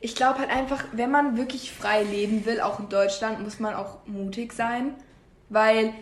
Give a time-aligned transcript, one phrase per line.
[0.00, 3.74] Ich glaube halt einfach, wenn man wirklich frei leben will, auch in Deutschland, muss man
[3.74, 4.94] auch mutig sein,
[5.48, 5.92] weil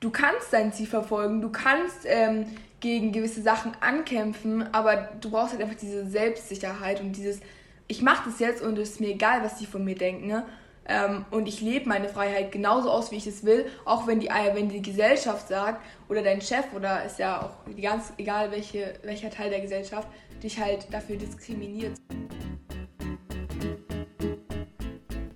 [0.00, 2.46] du kannst dein Ziel verfolgen, du kannst ähm,
[2.80, 7.40] gegen gewisse Sachen ankämpfen, aber du brauchst halt einfach diese Selbstsicherheit und dieses,
[7.88, 10.44] ich mache das jetzt und es ist mir egal, was die von mir denken, ne?
[10.88, 14.28] Ähm, und ich lebe meine Freiheit genauso aus, wie ich es will, auch wenn die,
[14.28, 18.94] äh, wenn die Gesellschaft sagt oder dein Chef oder ist ja auch ganz egal welche,
[19.02, 20.06] welcher Teil der Gesellschaft
[20.40, 21.98] dich halt dafür diskriminiert.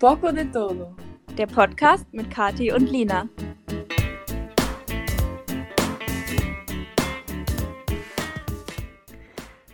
[0.01, 0.97] Poco de Todo.
[1.37, 3.29] Der Podcast mit Kati und Lina.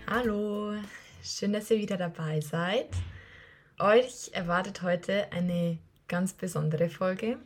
[0.08, 0.74] Hallo,
[1.22, 2.88] schön, dass ihr wieder dabei seid.
[3.78, 5.78] Euch erwartet heute eine
[6.08, 7.38] ganz besondere Folge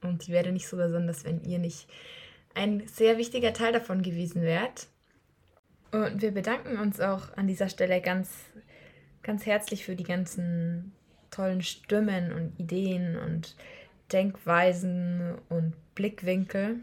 [0.00, 1.88] und die wäre nicht so besonders, wenn ihr nicht
[2.54, 4.86] ein sehr wichtiger Teil davon gewesen wärt.
[5.90, 8.30] Und wir bedanken uns auch an dieser Stelle ganz,
[9.24, 10.92] ganz herzlich für die ganzen
[11.30, 13.56] tollen Stimmen und Ideen und
[14.12, 16.76] Denkweisen und Blickwinkel.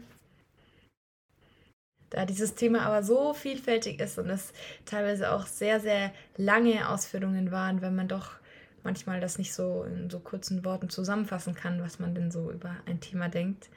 [2.10, 4.52] Da dieses Thema aber so vielfältig ist und es
[4.86, 8.32] teilweise auch sehr, sehr lange Ausführungen waren, wenn man doch
[8.82, 12.74] manchmal das nicht so in so kurzen Worten zusammenfassen kann, was man denn so über
[12.86, 13.68] ein Thema denkt.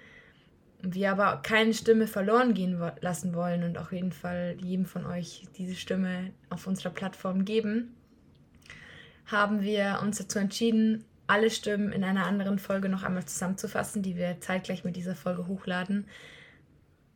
[0.81, 5.43] Wir aber keine Stimme verloren gehen lassen wollen und auf jeden Fall jedem von euch
[5.57, 7.93] diese Stimme auf unserer Plattform geben
[9.25, 14.17] haben wir uns dazu entschieden, alle Stimmen in einer anderen Folge noch einmal zusammenzufassen, die
[14.17, 16.05] wir zeitgleich mit dieser Folge hochladen.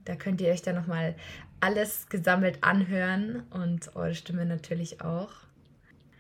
[0.05, 1.15] Da könnt ihr euch dann nochmal
[1.59, 5.31] alles gesammelt anhören und eure Stimme natürlich auch.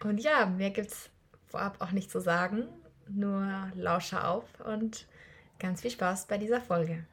[0.03, 1.09] Und ja, mehr gibt es
[1.47, 2.63] vorab auch nicht zu sagen,
[3.07, 5.07] nur lausche auf und
[5.59, 7.05] ganz viel Spaß bei dieser Folge.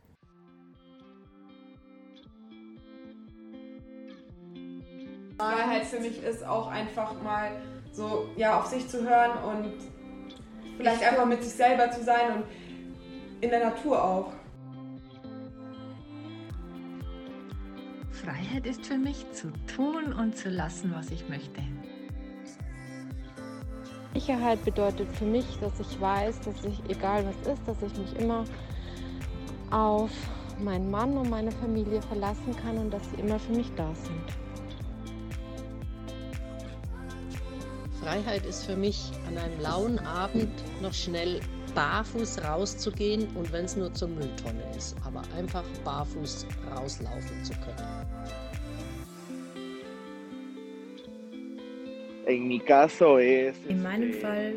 [5.39, 7.61] Freiheit für mich ist auch einfach mal
[7.93, 9.73] so ja auf sich zu hören und
[10.77, 12.45] vielleicht einfach mit sich selber zu sein und
[13.41, 14.33] in der Natur auch.
[18.11, 21.61] Freiheit ist für mich zu tun und zu lassen, was ich möchte.
[24.15, 28.17] Sicherheit bedeutet für mich, dass ich weiß, dass ich, egal was ist, dass ich mich
[28.21, 28.45] immer
[29.71, 30.11] auf
[30.61, 34.52] meinen Mann und meine Familie verlassen kann und dass sie immer für mich da sind.
[38.03, 40.51] Freiheit ist für mich, an einem lauen Abend
[40.83, 41.41] noch schnell
[41.77, 48.07] barfuß rauszugehen und wenn es nur zur Mülltonne ist, aber einfach barfuß rauslaufen zu können.
[53.69, 54.55] In meinem Fall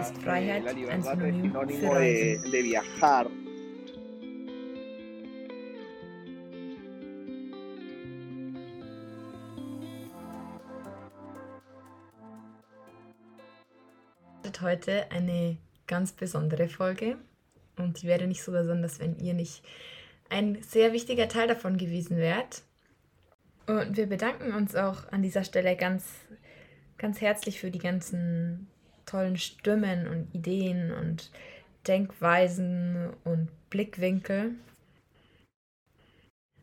[0.00, 2.44] ist Freiheit ein Synonym für Reisen.
[14.60, 17.16] Heute eine ganz besondere Folge
[17.76, 19.62] und die wäre nicht so besonders, wenn ihr nicht
[20.28, 22.62] ein sehr wichtiger Teil davon gewesen wärt.
[23.66, 26.04] Und wir bedanken uns auch an dieser Stelle ganz,
[26.96, 28.68] ganz herzlich für die ganzen
[29.06, 31.30] tollen Stimmen und Ideen und
[31.86, 34.52] Denkweisen und Blickwinkel.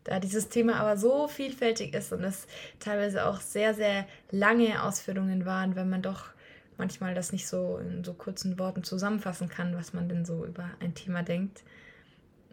[0.04, 2.48] Da dieses Thema aber so vielfältig ist und es
[2.80, 6.35] teilweise auch sehr, sehr lange Ausführungen waren, wenn man doch
[6.78, 10.70] manchmal das nicht so in so kurzen Worten zusammenfassen kann, was man denn so über
[10.80, 11.64] ein Thema denkt.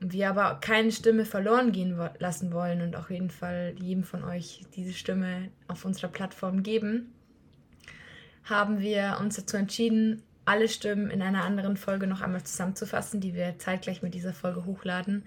[0.01, 4.65] Wir aber keine Stimme verloren gehen lassen wollen und auf jeden Fall jedem von euch
[4.75, 7.13] diese Stimme auf unserer Plattform geben,
[8.45, 13.35] haben wir uns dazu entschieden, alle Stimmen in einer anderen Folge noch einmal zusammenzufassen, die
[13.35, 15.25] wir zeitgleich mit dieser Folge hochladen.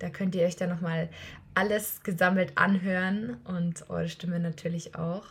[0.00, 1.08] Da könnt ihr euch dann nochmal
[1.54, 5.26] alles gesammelt anhören und eure Stimme natürlich auch.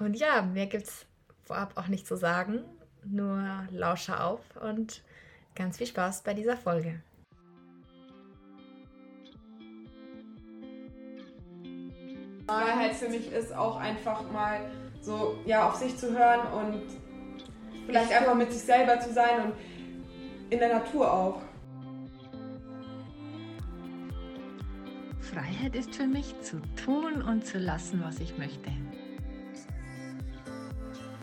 [0.00, 1.06] Und ja, mehr gibt es
[1.44, 2.64] vorab auch nicht zu sagen,
[3.04, 5.02] nur lausche auf und
[5.54, 7.00] ganz viel Spaß bei dieser Folge.
[12.46, 14.60] Freiheit für mich ist auch einfach mal
[15.00, 16.82] so ja auf sich zu hören und
[17.86, 19.54] vielleicht einfach mit sich selber zu sein und
[20.50, 21.42] in der Natur auch.
[25.20, 28.70] Freiheit ist für mich zu tun und zu lassen, was ich möchte.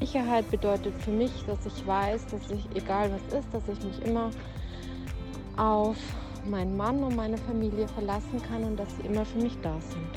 [0.01, 4.01] Sicherheit bedeutet für mich, dass ich weiß, dass ich, egal was ist, dass ich mich
[4.03, 4.31] immer
[5.57, 5.95] auf
[6.49, 10.09] meinen Mann und meine Familie verlassen kann und dass sie immer für mich da sind.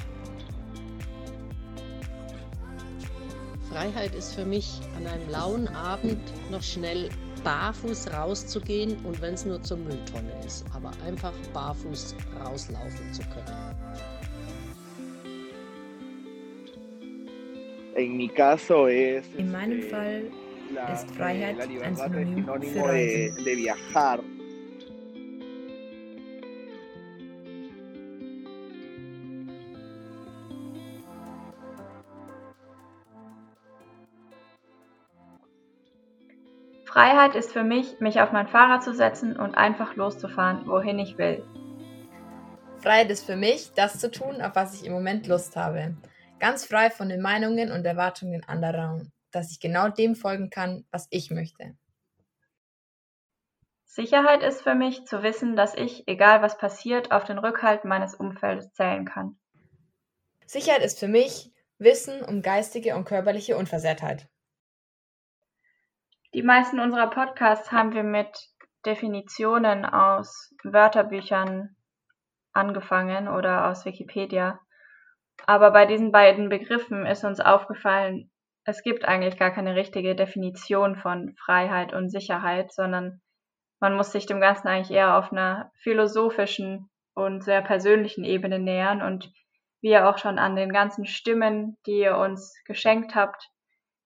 [3.71, 6.21] Freiheit ist für mich, an einem lauen Abend
[6.51, 7.11] noch schnell
[7.43, 13.74] barfuß rauszugehen und wenn es nur zur Mülltonne ist, aber einfach barfuß rauslaufen zu können.
[19.37, 20.25] In meinem Fall
[20.93, 23.37] ist Freiheit ein Synonym für Reisen.
[36.85, 41.19] Freiheit ist für mich, mich auf mein Fahrrad zu setzen und einfach loszufahren, wohin ich
[41.19, 41.45] will.
[42.79, 45.97] Freiheit ist für mich, das zu tun, auf was ich im Moment Lust habe.
[46.39, 51.07] Ganz frei von den Meinungen und Erwartungen anderer, dass ich genau dem folgen kann, was
[51.11, 51.77] ich möchte.
[53.85, 58.17] Sicherheit ist für mich zu wissen, dass ich, egal was passiert, auf den Rückhalt meines
[58.17, 59.39] Umfeldes zählen kann.
[60.47, 64.29] Sicherheit ist für mich Wissen um geistige und körperliche Unversehrtheit.
[66.35, 68.51] Die meisten unserer Podcasts haben wir mit
[68.85, 71.77] Definitionen aus Wörterbüchern
[72.53, 74.61] angefangen oder aus Wikipedia.
[75.47, 78.31] Aber bei diesen beiden Begriffen ist uns aufgefallen,
[78.65, 83.21] es gibt eigentlich gar keine richtige Definition von Freiheit und Sicherheit, sondern
[83.79, 89.03] man muss sich dem Ganzen eigentlich eher auf einer philosophischen und sehr persönlichen Ebene nähern
[89.03, 89.31] und
[89.83, 93.51] wie ihr auch schon an den ganzen Stimmen, die ihr uns geschenkt habt,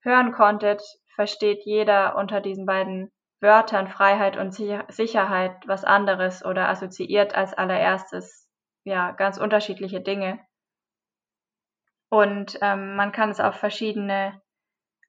[0.03, 0.83] hören konntet,
[1.15, 8.49] versteht jeder unter diesen beiden Wörtern Freiheit und Sicherheit was anderes oder assoziiert als allererstes
[8.83, 10.41] ja ganz unterschiedliche Dinge.
[12.11, 14.41] Und ähm, man kann es auf verschiedene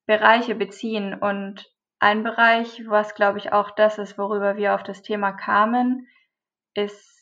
[0.05, 1.13] Bereiche beziehen.
[1.13, 1.65] Und
[1.99, 6.07] ein Bereich, was glaube ich auch das ist, worüber wir auf das Thema kamen,
[6.73, 7.19] ist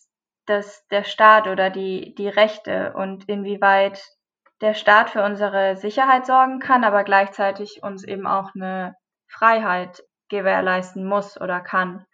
[0.48, 4.02] dass der Staat oder die, die Rechte und inwieweit
[4.62, 8.96] der Staat für unsere Sicherheit sorgen kann, aber gleichzeitig uns eben auch eine
[9.28, 12.06] Freiheit gewährleisten muss oder kann.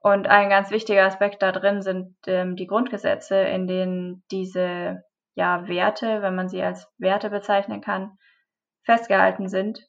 [0.00, 5.66] Und ein ganz wichtiger Aspekt da drin sind ähm, die Grundgesetze, in denen diese ja,
[5.68, 8.18] Werte, wenn man sie als Werte bezeichnen kann,
[8.84, 9.80] festgehalten sind.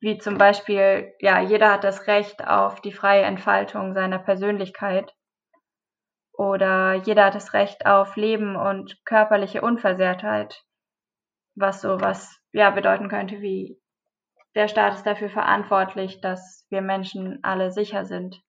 [0.00, 5.14] Wie zum Beispiel, ja, jeder hat das Recht auf die freie Entfaltung seiner Persönlichkeit.
[6.32, 10.64] Oder jeder hat das Recht auf Leben und körperliche Unversehrtheit
[11.60, 13.78] was sowas ja bedeuten könnte wie
[14.56, 18.42] der Staat ist dafür verantwortlich, dass wir Menschen alle sicher sind.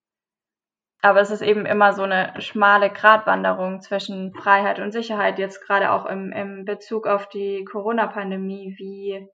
[1.02, 5.92] Aber es ist eben immer so eine schmale Gratwanderung zwischen Freiheit und Sicherheit, jetzt gerade
[5.92, 8.76] auch im, im Bezug auf die Corona-Pandemie.
[8.78, 9.28] Wie,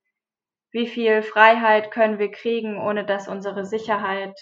[0.72, 4.34] wie viel Freiheit können wir kriegen, ohne dass unsere Sicherheit,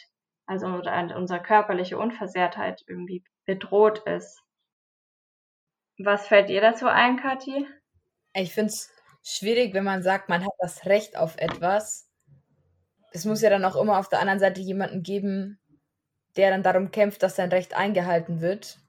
[0.46, 4.44] also unsere körperliche Unversehrtheit irgendwie bedroht ist?
[5.98, 7.66] Was fällt dir dazu ein, Kathi?
[8.34, 8.94] Ich finde es
[9.24, 12.08] schwierig, wenn man sagt, man hat das Recht auf etwas.
[13.12, 15.58] Es muss ja dann auch immer auf der anderen Seite jemanden geben,
[16.38, 18.80] der dann darum kämpft, dass sein Recht eingehalten wird.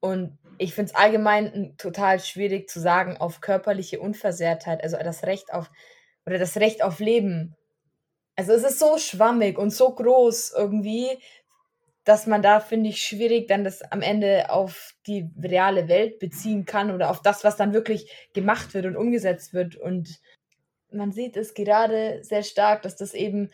[0.00, 5.52] Und ich finde es allgemein total schwierig zu sagen, auf körperliche Unversehrtheit, also das Recht
[5.52, 5.70] auf
[6.26, 7.56] oder das Recht auf Leben.
[8.36, 11.08] Also es ist so schwammig und so groß irgendwie,
[12.04, 16.64] dass man da, finde ich, schwierig dann das am Ende auf die reale Welt beziehen
[16.64, 19.76] kann oder auf das, was dann wirklich gemacht wird und umgesetzt wird.
[19.76, 20.20] Und
[20.90, 23.50] man sieht es gerade sehr stark, dass das eben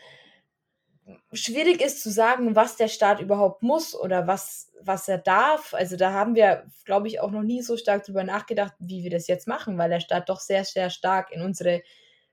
[1.33, 5.73] schwierig ist zu sagen, was der Staat überhaupt muss oder was, was er darf.
[5.73, 9.11] Also da haben wir, glaube ich, auch noch nie so stark drüber nachgedacht, wie wir
[9.11, 11.81] das jetzt machen, weil der Staat doch sehr, sehr stark in unsere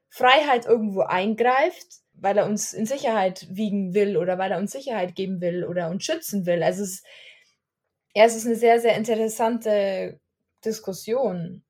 [0.08, 5.14] Freiheit irgendwo eingreift weil er uns in Sicherheit wiegen will oder weil er uns Sicherheit
[5.16, 6.62] geben will oder uns schützen will.
[6.62, 7.02] Also es
[8.14, 10.20] ja, es ist eine sehr, sehr interessante
[10.64, 11.62] Diskussion.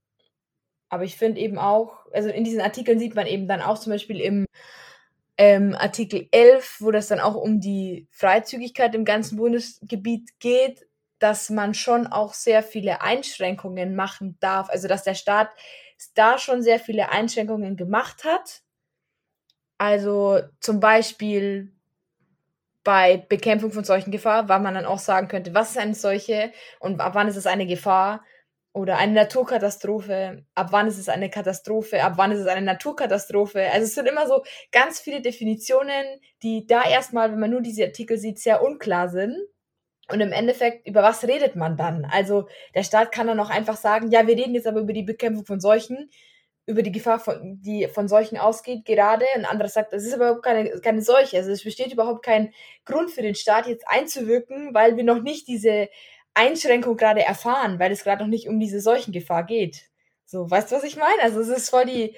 [0.88, 3.92] Aber ich finde eben auch, also in diesen Artikeln sieht man eben dann auch zum
[3.92, 4.46] Beispiel im
[5.38, 10.86] ähm, Artikel 11, wo das dann auch um die Freizügigkeit im ganzen Bundesgebiet geht,
[11.18, 14.68] dass man schon auch sehr viele Einschränkungen machen darf.
[14.70, 15.50] Also dass der Staat
[16.14, 18.62] da schon sehr viele Einschränkungen gemacht hat
[19.82, 21.72] also zum Beispiel
[22.84, 26.52] bei Bekämpfung von solchen Gefahr, weil man dann auch sagen könnte, was ist eine solche
[26.78, 28.24] und ab wann ist es eine Gefahr
[28.74, 33.70] oder eine Naturkatastrophe, ab wann ist es eine Katastrophe, ab wann ist es eine Naturkatastrophe.
[33.70, 36.04] Also es sind immer so ganz viele Definitionen,
[36.42, 39.36] die da erstmal, wenn man nur diese Artikel sieht, sehr unklar sind.
[40.10, 42.04] Und im Endeffekt, über was redet man dann?
[42.04, 45.02] Also der Staat kann dann auch einfach sagen, ja, wir reden jetzt aber über die
[45.04, 46.10] Bekämpfung von Seuchen
[46.66, 49.24] über die Gefahr, von, die von Seuchen ausgeht, gerade.
[49.34, 51.36] Ein anderer sagt, es ist überhaupt keine, keine Seuche.
[51.38, 52.52] Also es besteht überhaupt kein
[52.84, 55.88] Grund für den Staat, jetzt einzuwirken, weil wir noch nicht diese
[56.34, 59.82] Einschränkung gerade erfahren, weil es gerade noch nicht um diese Seuchengefahr geht.
[60.24, 61.22] So, weißt du, was ich meine?
[61.22, 62.16] Also es ist voll die.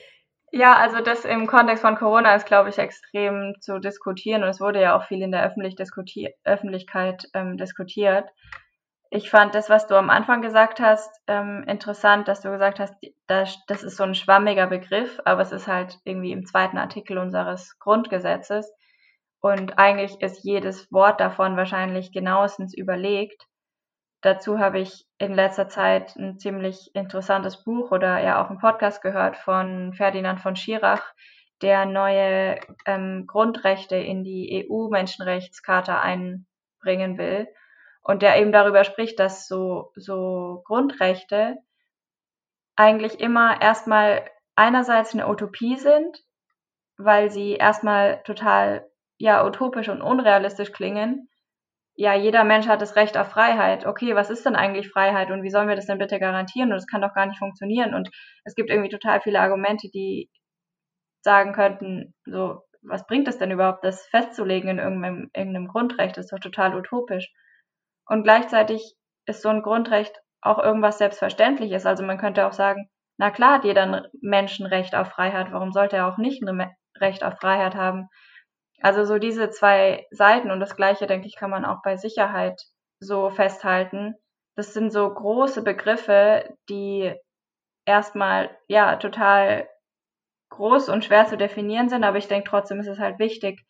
[0.52, 4.60] Ja, also das im Kontext von Corona ist, glaube ich, extrem zu diskutieren und es
[4.60, 5.74] wurde ja auch viel in der Öffentlich
[6.44, 8.28] Öffentlichkeit ähm, diskutiert.
[9.10, 12.94] Ich fand das, was du am Anfang gesagt hast, ähm, interessant, dass du gesagt hast,
[13.26, 17.18] das, das ist so ein schwammiger Begriff, aber es ist halt irgendwie im zweiten Artikel
[17.18, 18.72] unseres Grundgesetzes.
[19.40, 23.46] Und eigentlich ist jedes Wort davon wahrscheinlich genauestens überlegt.
[24.24, 29.02] Dazu habe ich in letzter Zeit ein ziemlich interessantes Buch oder ja auch einen Podcast
[29.02, 31.02] gehört von Ferdinand von Schirach,
[31.60, 37.48] der neue ähm, Grundrechte in die EU-Menschenrechtscharta einbringen will
[38.02, 41.58] und der eben darüber spricht, dass so, so Grundrechte
[42.76, 44.24] eigentlich immer erstmal
[44.56, 46.24] einerseits eine Utopie sind,
[46.96, 48.88] weil sie erstmal total
[49.18, 51.28] ja utopisch und unrealistisch klingen.
[51.96, 53.86] Ja, jeder Mensch hat das Recht auf Freiheit.
[53.86, 56.72] Okay, was ist denn eigentlich Freiheit und wie sollen wir das denn bitte garantieren?
[56.72, 57.94] Und es kann doch gar nicht funktionieren.
[57.94, 58.10] Und
[58.44, 60.28] es gibt irgendwie total viele Argumente, die
[61.22, 66.16] sagen könnten, so, was bringt es denn überhaupt, das festzulegen in irgendeinem, irgendeinem Grundrecht?
[66.16, 67.32] Das ist doch total utopisch.
[68.06, 68.94] Und gleichzeitig
[69.26, 71.86] ist so ein Grundrecht auch irgendwas Selbstverständliches.
[71.86, 75.96] Also man könnte auch sagen, na klar hat jeder ein Menschenrecht auf Freiheit, warum sollte
[75.96, 76.70] er auch nicht ein
[77.00, 78.08] Recht auf Freiheit haben?
[78.84, 82.60] Also so diese zwei Seiten und das gleiche, denke ich, kann man auch bei Sicherheit
[83.00, 84.14] so festhalten.
[84.56, 87.14] Das sind so große Begriffe, die
[87.86, 89.66] erstmal ja total
[90.50, 93.64] groß und schwer zu definieren sind, aber ich denke trotzdem ist es halt wichtig,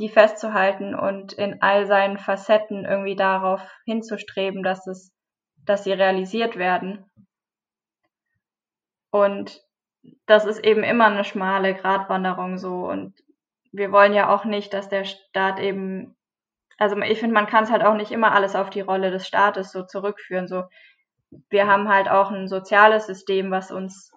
[0.00, 5.12] die festzuhalten und in all seinen Facetten irgendwie darauf hinzustreben, dass es,
[5.66, 7.08] dass sie realisiert werden.
[9.12, 9.62] Und
[10.26, 13.14] das ist eben immer eine schmale Gratwanderung so und
[13.72, 16.16] wir wollen ja auch nicht, dass der Staat eben,
[16.78, 19.26] also ich finde, man kann es halt auch nicht immer alles auf die Rolle des
[19.26, 20.48] Staates so zurückführen.
[20.48, 20.64] So,
[21.50, 24.12] wir haben halt auch ein soziales System, was uns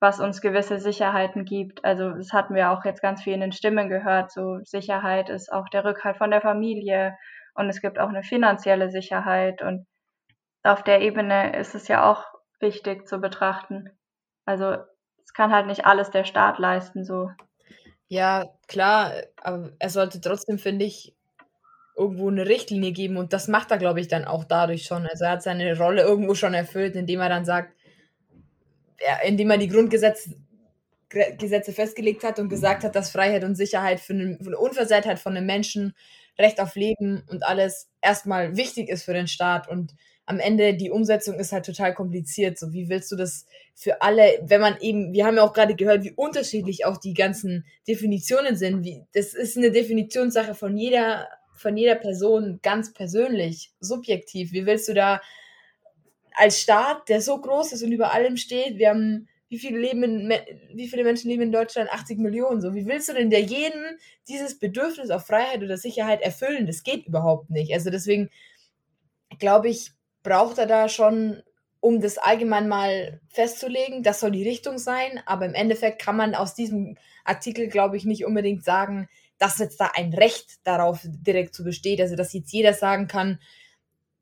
[0.00, 1.84] was uns gewisse Sicherheiten gibt.
[1.84, 4.30] Also das hatten wir auch jetzt ganz viel in den Stimmen gehört.
[4.30, 7.16] So Sicherheit ist auch der Rückhalt von der Familie
[7.54, 9.86] und es gibt auch eine finanzielle Sicherheit und
[10.62, 12.24] auf der Ebene ist es ja auch
[12.60, 13.90] wichtig zu betrachten.
[14.44, 14.76] Also
[15.24, 17.30] es kann halt nicht alles der Staat leisten so.
[18.10, 21.14] Ja, klar, aber er sollte trotzdem, finde ich,
[21.96, 25.06] irgendwo eine Richtlinie geben und das macht er, glaube ich, dann auch dadurch schon.
[25.06, 27.74] Also er hat seine Rolle irgendwo schon erfüllt, indem er dann sagt,
[29.24, 30.34] indem er die Grundgesetze
[31.38, 35.18] Gesetze festgelegt hat und gesagt hat, dass Freiheit und Sicherheit für, eine, für eine Unversehrtheit
[35.18, 35.94] von einem Menschen,
[36.38, 39.94] Recht auf Leben und alles erstmal wichtig ist für den Staat und
[40.28, 42.58] am Ende die Umsetzung ist halt total kompliziert.
[42.58, 45.74] So, wie willst du das für alle, wenn man eben, wir haben ja auch gerade
[45.74, 48.84] gehört, wie unterschiedlich auch die ganzen Definitionen sind.
[48.84, 54.52] Wie, das ist eine Definitionssache von jeder, von jeder Person ganz persönlich, subjektiv.
[54.52, 55.22] Wie willst du da
[56.34, 60.02] als Staat, der so groß ist und über allem steht, wir haben, wie viele, leben
[60.02, 60.34] in,
[60.74, 61.90] wie viele Menschen leben in Deutschland?
[61.90, 62.60] 80 Millionen.
[62.60, 66.66] So, wie willst du denn der jeden dieses Bedürfnis auf Freiheit oder Sicherheit erfüllen?
[66.66, 67.72] Das geht überhaupt nicht.
[67.72, 68.28] Also deswegen
[69.38, 69.92] glaube ich,
[70.28, 71.42] braucht er da schon,
[71.80, 75.20] um das allgemein mal festzulegen, das soll die Richtung sein.
[75.26, 79.08] Aber im Endeffekt kann man aus diesem Artikel, glaube ich, nicht unbedingt sagen,
[79.38, 82.00] dass jetzt da ein Recht darauf direkt zu besteht.
[82.00, 83.38] Also dass jetzt jeder sagen kann,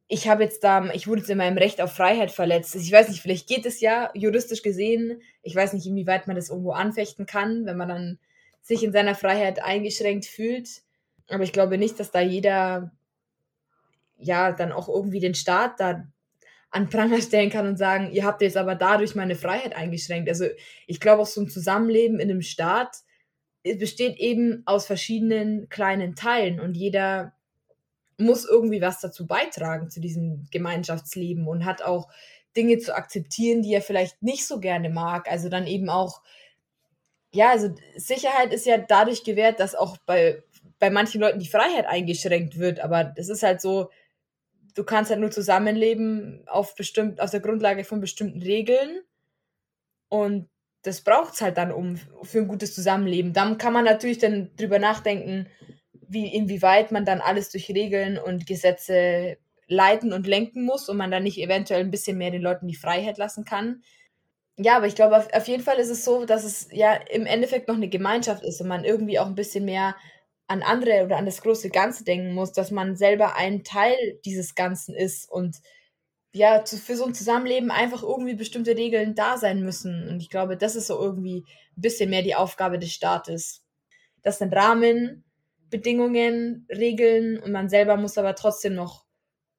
[0.08, 2.76] ich habe jetzt da, ich wurde jetzt in meinem Recht auf Freiheit verletzt.
[2.76, 5.20] Ich weiß nicht, vielleicht geht es ja juristisch gesehen.
[5.42, 8.18] Ich weiß nicht, inwieweit man das irgendwo anfechten kann, wenn man dann
[8.62, 10.68] sich in seiner Freiheit eingeschränkt fühlt.
[11.28, 12.92] Aber ich glaube nicht, dass da jeder
[14.18, 16.04] ja dann auch irgendwie den Staat da
[16.70, 20.28] an Pranger stellen kann und sagen, ihr habt jetzt aber dadurch meine Freiheit eingeschränkt.
[20.28, 20.46] Also
[20.86, 22.98] ich glaube auch so ein Zusammenleben in einem Staat
[23.62, 27.32] besteht eben aus verschiedenen kleinen Teilen und jeder
[28.18, 32.08] muss irgendwie was dazu beitragen zu diesem Gemeinschaftsleben und hat auch
[32.56, 35.30] Dinge zu akzeptieren, die er vielleicht nicht so gerne mag.
[35.30, 36.22] Also dann eben auch,
[37.32, 40.42] ja, also Sicherheit ist ja dadurch gewährt, dass auch bei,
[40.78, 42.80] bei manchen Leuten die Freiheit eingeschränkt wird.
[42.80, 43.90] Aber es ist halt so,
[44.76, 49.00] du kannst halt nur zusammenleben auf bestimmt, aus der Grundlage von bestimmten Regeln.
[50.08, 50.48] Und
[50.82, 53.32] das braucht es halt dann um für ein gutes Zusammenleben.
[53.32, 55.48] Dann kann man natürlich dann drüber nachdenken,
[56.08, 61.10] wie, inwieweit man dann alles durch Regeln und Gesetze leiten und lenken muss und man
[61.10, 63.82] dann nicht eventuell ein bisschen mehr den Leuten die Freiheit lassen kann.
[64.58, 67.26] Ja, aber ich glaube, auf, auf jeden Fall ist es so, dass es ja im
[67.26, 69.96] Endeffekt noch eine Gemeinschaft ist und man irgendwie auch ein bisschen mehr
[70.48, 74.54] an andere oder an das große Ganze denken muss, dass man selber ein Teil dieses
[74.54, 75.56] Ganzen ist und
[76.32, 80.06] ja, zu, für so ein Zusammenleben einfach irgendwie bestimmte Regeln da sein müssen.
[80.08, 81.44] Und ich glaube, das ist so irgendwie
[81.76, 83.64] ein bisschen mehr die Aufgabe des Staates.
[84.22, 85.24] Das sind Rahmen,
[85.70, 89.04] Bedingungen, Regeln und man selber muss aber trotzdem noch,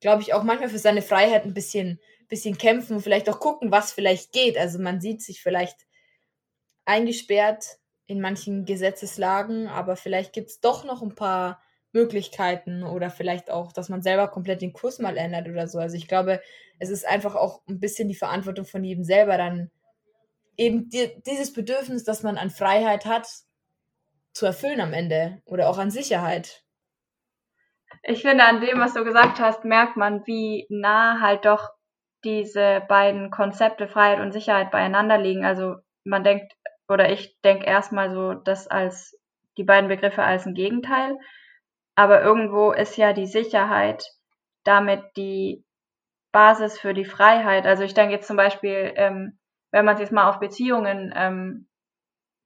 [0.02, 3.72] glaube ich, auch manchmal für seine Freiheit ein bisschen, bisschen kämpfen und vielleicht auch gucken,
[3.72, 4.58] was vielleicht geht.
[4.58, 5.88] Also man sieht sich vielleicht
[6.86, 11.62] eingesperrt in manchen Gesetzeslagen, aber vielleicht gibt es doch noch ein paar
[11.92, 15.80] Möglichkeiten oder vielleicht auch, dass man selber komplett den Kurs mal ändert oder so.
[15.80, 16.42] Also ich glaube,
[16.80, 19.72] es ist einfach auch ein bisschen die Verantwortung von jedem selber dann
[20.58, 23.28] eben die, dieses Bedürfnis, dass man an Freiheit hat,
[24.34, 26.64] zu erfüllen am Ende oder auch an Sicherheit.
[28.04, 31.70] Ich finde, an dem, was du gesagt hast, merkt man, wie nah halt doch
[32.24, 35.46] diese beiden Konzepte Freiheit und Sicherheit beieinander liegen.
[35.46, 36.54] Also man denkt,
[36.88, 39.20] oder ich denke erstmal so, das als
[39.58, 41.18] die beiden Begriffe als ein Gegenteil.
[41.96, 44.04] Aber irgendwo ist ja die Sicherheit
[44.68, 45.64] damit die
[46.34, 47.66] Basis für die Freiheit.
[47.66, 49.40] Also ich denke jetzt zum Beispiel, ähm,
[49.72, 51.70] wenn man es jetzt mal auf Beziehungen ähm,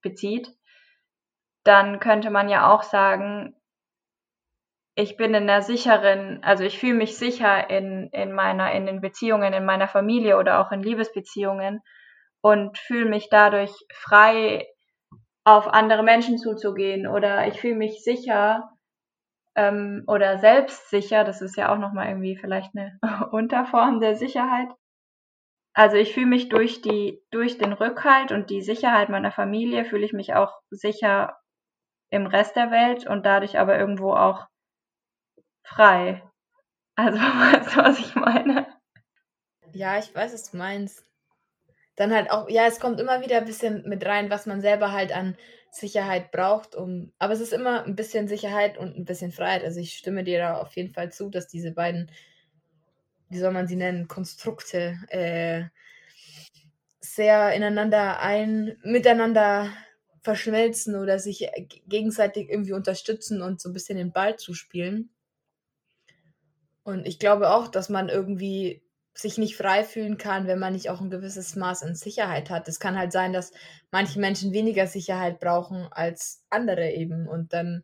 [0.01, 0.49] bezieht,
[1.63, 3.55] dann könnte man ja auch sagen,
[4.95, 9.01] ich bin in einer sicheren, also ich fühle mich sicher in, in meiner, in den
[9.01, 11.81] Beziehungen, in meiner Familie oder auch in Liebesbeziehungen
[12.41, 14.67] und fühle mich dadurch frei,
[15.43, 18.71] auf andere Menschen zuzugehen oder ich fühle mich sicher
[19.55, 22.99] ähm, oder selbstsicher, das ist ja auch nochmal irgendwie vielleicht eine
[23.31, 24.69] Unterform der Sicherheit.
[25.73, 30.05] Also ich fühle mich durch die, durch den Rückhalt und die Sicherheit meiner Familie fühle
[30.05, 31.37] ich mich auch sicher
[32.09, 34.47] im Rest der Welt und dadurch aber irgendwo auch
[35.63, 36.21] frei.
[36.95, 38.67] Also, weißt du, was ich meine?
[39.73, 41.10] Ja, ich weiß, was du meinst.
[41.95, 44.91] Dann halt auch, ja, es kommt immer wieder ein bisschen mit rein, was man selber
[44.91, 45.35] halt an
[45.71, 47.11] Sicherheit braucht, um.
[47.19, 49.63] Aber es ist immer ein bisschen Sicherheit und ein bisschen Freiheit.
[49.63, 52.11] Also ich stimme dir da auf jeden Fall zu, dass diese beiden,
[53.29, 55.63] wie soll man sie nennen, Konstrukte äh,
[56.99, 59.71] sehr ineinander ein, miteinander
[60.21, 61.49] verschmelzen oder sich
[61.87, 65.09] gegenseitig irgendwie unterstützen und so ein bisschen den Ball zuspielen.
[66.83, 68.81] Und ich glaube auch, dass man irgendwie
[69.13, 72.67] sich nicht frei fühlen kann, wenn man nicht auch ein gewisses Maß an Sicherheit hat.
[72.67, 73.51] Es kann halt sein, dass
[73.91, 77.83] manche Menschen weniger Sicherheit brauchen als andere eben und dann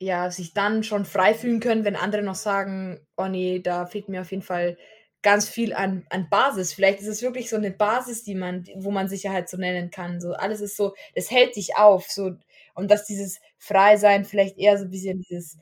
[0.00, 4.08] ja, sich dann schon frei fühlen können, wenn andere noch sagen, oh nee, da fehlt
[4.08, 4.78] mir auf jeden Fall
[5.22, 6.72] ganz viel an, an Basis.
[6.72, 10.20] Vielleicht ist es wirklich so eine Basis, die man, wo man Sicherheit so nennen kann.
[10.20, 12.32] So alles ist so, es hält dich auf, so
[12.74, 15.58] und dass dieses Freisein vielleicht eher so ein bisschen dieses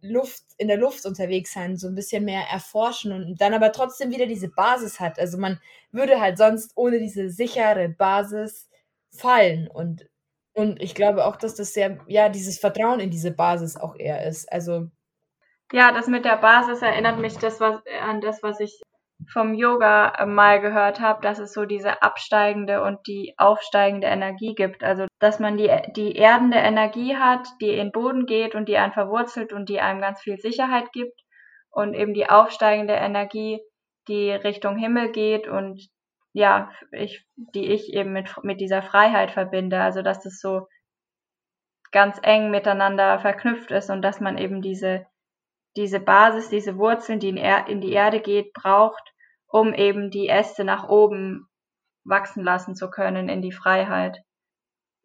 [0.00, 4.10] Luft, in der Luft unterwegs sein, so ein bisschen mehr erforschen und dann aber trotzdem
[4.10, 5.18] wieder diese Basis hat.
[5.18, 8.68] Also man würde halt sonst ohne diese sichere Basis
[9.10, 10.08] fallen und
[10.56, 14.24] und ich glaube auch, dass das sehr, ja, dieses Vertrauen in diese Basis auch eher
[14.24, 14.50] ist.
[14.52, 14.88] Also.
[15.72, 18.80] Ja, das mit der Basis erinnert mich das, was, an das, was ich
[19.32, 24.54] vom Yoga äh, mal gehört habe, dass es so diese absteigende und die aufsteigende Energie
[24.54, 24.84] gibt.
[24.84, 28.76] Also, dass man die, die erdende Energie hat, die in den Boden geht und die
[28.76, 31.20] einen verwurzelt und die einem ganz viel Sicherheit gibt.
[31.70, 33.60] Und eben die aufsteigende Energie,
[34.08, 35.88] die Richtung Himmel geht und
[36.32, 39.80] ja, ich, die ich eben mit, mit dieser Freiheit verbinde.
[39.80, 40.66] Also, dass das so
[41.92, 45.06] ganz eng miteinander verknüpft ist und dass man eben diese
[45.76, 49.12] diese Basis, diese Wurzeln, die in, er in die Erde geht, braucht,
[49.48, 51.48] um eben die Äste nach oben
[52.04, 54.22] wachsen lassen zu können in die Freiheit.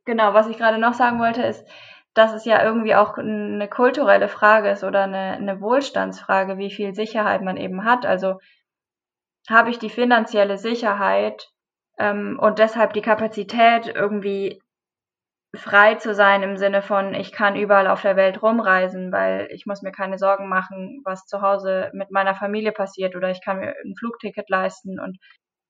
[0.05, 1.65] Genau, was ich gerade noch sagen wollte, ist,
[2.13, 6.93] dass es ja irgendwie auch eine kulturelle Frage ist oder eine, eine Wohlstandsfrage, wie viel
[6.93, 8.05] Sicherheit man eben hat.
[8.05, 8.39] Also
[9.49, 11.49] habe ich die finanzielle Sicherheit
[11.97, 14.61] ähm, und deshalb die Kapazität, irgendwie
[15.55, 19.65] frei zu sein im Sinne von, ich kann überall auf der Welt rumreisen, weil ich
[19.65, 23.59] muss mir keine Sorgen machen, was zu Hause mit meiner Familie passiert oder ich kann
[23.59, 25.17] mir ein Flugticket leisten und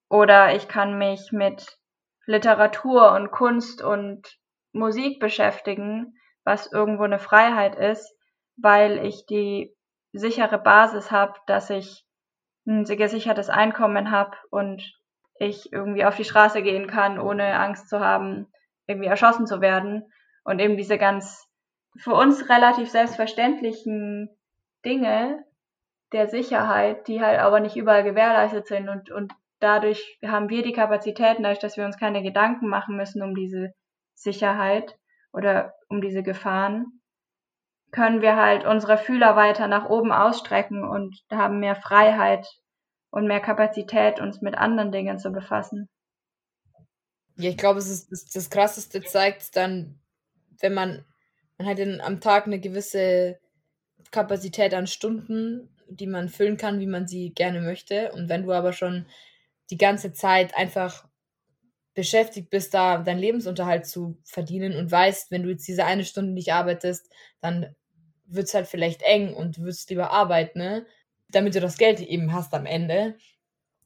[0.09, 1.77] oder ich kann mich mit
[2.25, 4.27] Literatur und Kunst und
[4.73, 6.13] Musik beschäftigen,
[6.43, 8.13] was irgendwo eine Freiheit ist,
[8.57, 9.75] weil ich die
[10.11, 12.03] sichere Basis habe, dass ich
[12.67, 14.83] ein gesichertes Einkommen habe und
[15.39, 18.47] ich irgendwie auf die Straße gehen kann, ohne Angst zu haben,
[18.89, 20.11] irgendwie erschossen zu werden.
[20.43, 21.47] Und eben diese ganz
[21.97, 24.29] für uns relativ selbstverständlichen
[24.83, 25.43] Dinge
[26.11, 30.73] der Sicherheit, die halt aber nicht überall gewährleistet sind und, und dadurch haben wir die
[30.73, 33.73] Kapazitäten, dadurch, dass wir uns keine Gedanken machen müssen um diese
[34.15, 34.97] Sicherheit
[35.33, 36.99] oder um diese Gefahren,
[37.91, 42.47] können wir halt unsere Fühler weiter nach oben ausstrecken und haben mehr Freiheit
[43.11, 45.89] und mehr Kapazität, uns mit anderen Dingen zu befassen.
[47.39, 49.97] Ja, ich glaube, es ist das, das Krasseste zeigt dann,
[50.59, 51.05] wenn man,
[51.57, 53.39] man hat in, am Tag eine gewisse
[54.11, 58.11] Kapazität an Stunden, die man füllen kann, wie man sie gerne möchte.
[58.11, 59.05] Und wenn du aber schon
[59.69, 61.07] die ganze Zeit einfach
[61.93, 66.33] beschäftigt bist, da deinen Lebensunterhalt zu verdienen und weißt, wenn du jetzt diese eine Stunde
[66.33, 67.73] nicht arbeitest, dann
[68.25, 70.85] wird es halt vielleicht eng und du würdest lieber arbeiten, ne?
[71.29, 73.15] damit du das Geld eben hast am Ende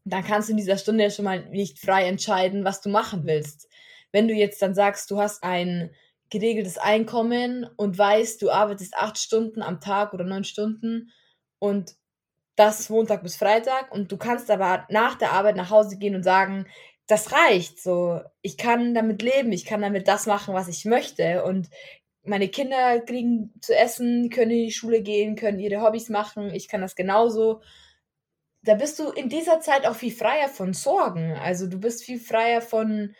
[0.05, 3.69] dann kannst du in dieser Stunde schon mal nicht frei entscheiden, was du machen willst.
[4.11, 5.91] Wenn du jetzt dann sagst, du hast ein
[6.29, 11.11] geregeltes Einkommen und weißt, du arbeitest acht Stunden am Tag oder neun Stunden
[11.59, 11.95] und
[12.55, 16.23] das Montag bis Freitag und du kannst aber nach der Arbeit nach Hause gehen und
[16.23, 16.65] sagen,
[17.07, 17.81] das reicht.
[17.81, 21.43] So, ich kann damit leben, ich kann damit das machen, was ich möchte.
[21.43, 21.69] Und
[22.23, 26.53] meine Kinder kriegen zu essen, können in die Schule gehen, können ihre Hobbys machen.
[26.53, 27.61] Ich kann das genauso.
[28.63, 31.33] Da bist du in dieser Zeit auch viel freier von Sorgen.
[31.33, 33.13] Also du bist viel freier von,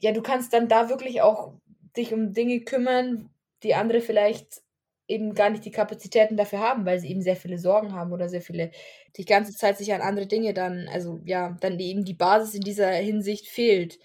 [0.00, 1.54] ja, du kannst dann da wirklich auch
[1.96, 3.30] dich um Dinge kümmern,
[3.62, 4.62] die andere vielleicht
[5.06, 8.28] eben gar nicht die Kapazitäten dafür haben, weil sie eben sehr viele Sorgen haben oder
[8.28, 8.70] sehr viele,
[9.16, 12.62] die ganze Zeit sich an andere Dinge dann, also ja, dann eben die Basis in
[12.62, 13.98] dieser Hinsicht fehlt.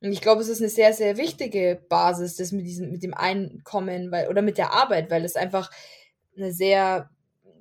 [0.00, 3.14] Und ich glaube, es ist eine sehr, sehr wichtige Basis, das mit diesem, mit dem
[3.14, 5.70] Einkommen, weil, oder mit der Arbeit, weil es einfach
[6.36, 7.10] ein sehr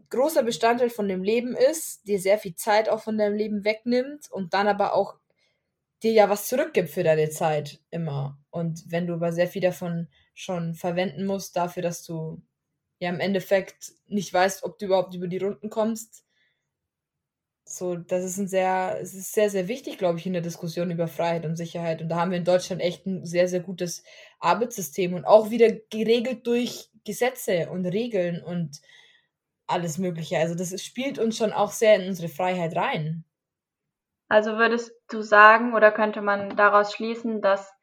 [0.10, 4.32] großer Bestandteil von dem Leben ist, dir sehr viel Zeit auch von deinem Leben wegnimmt
[4.32, 5.15] und dann aber auch
[6.04, 8.38] dir ja was zurückgibt für deine Zeit immer.
[8.50, 12.41] Und wenn du aber sehr viel davon schon verwenden musst, dafür, dass du
[13.00, 16.24] ja im Endeffekt nicht weißt, ob du überhaupt über die Runden kommst.
[17.65, 20.89] So, das ist ein sehr, es ist sehr, sehr wichtig, glaube ich, in der Diskussion
[20.89, 22.02] über Freiheit und Sicherheit.
[22.02, 24.04] Und da haben wir in Deutschland echt ein sehr, sehr gutes
[24.39, 28.82] Arbeitssystem und auch wieder geregelt durch Gesetze und Regeln und
[29.68, 30.38] alles Mögliche.
[30.38, 33.26] Also das spielt uns schon auch sehr in unsere Freiheit rein.
[34.30, 37.74] Also würdest du sagen oder könnte man daraus schließen, dass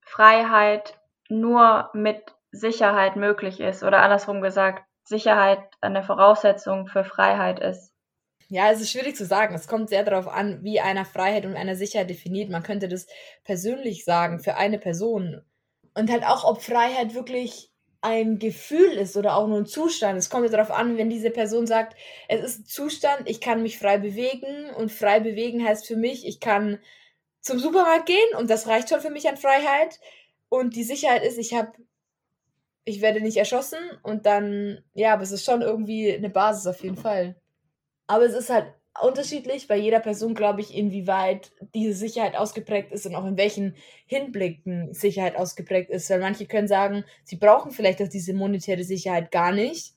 [0.00, 7.92] Freiheit nur mit Sicherheit möglich ist oder andersrum gesagt, Sicherheit eine Voraussetzung für Freiheit ist?
[8.48, 9.54] Ja, es ist schwierig zu sagen.
[9.54, 12.50] Es kommt sehr darauf an, wie einer Freiheit und einer Sicherheit definiert.
[12.50, 13.06] Man könnte das
[13.44, 15.42] persönlich sagen für eine Person.
[15.94, 17.71] Und halt auch, ob Freiheit wirklich
[18.02, 20.18] ein Gefühl ist oder auch nur ein Zustand.
[20.18, 21.96] Es kommt ja darauf an, wenn diese Person sagt,
[22.28, 26.26] es ist ein Zustand, ich kann mich frei bewegen und frei bewegen heißt für mich,
[26.26, 26.78] ich kann
[27.40, 30.00] zum Supermarkt gehen und das reicht schon für mich an Freiheit.
[30.48, 31.72] Und die Sicherheit ist, ich habe
[32.84, 36.82] ich werde nicht erschossen und dann, ja, aber es ist schon irgendwie eine Basis auf
[36.82, 37.36] jeden Fall.
[38.08, 43.06] Aber es ist halt unterschiedlich bei jeder Person, glaube ich, inwieweit diese Sicherheit ausgeprägt ist
[43.06, 43.74] und auch in welchen
[44.06, 46.10] Hinblicken Sicherheit ausgeprägt ist.
[46.10, 49.94] Weil manche können sagen, sie brauchen vielleicht auch diese monetäre Sicherheit gar nicht,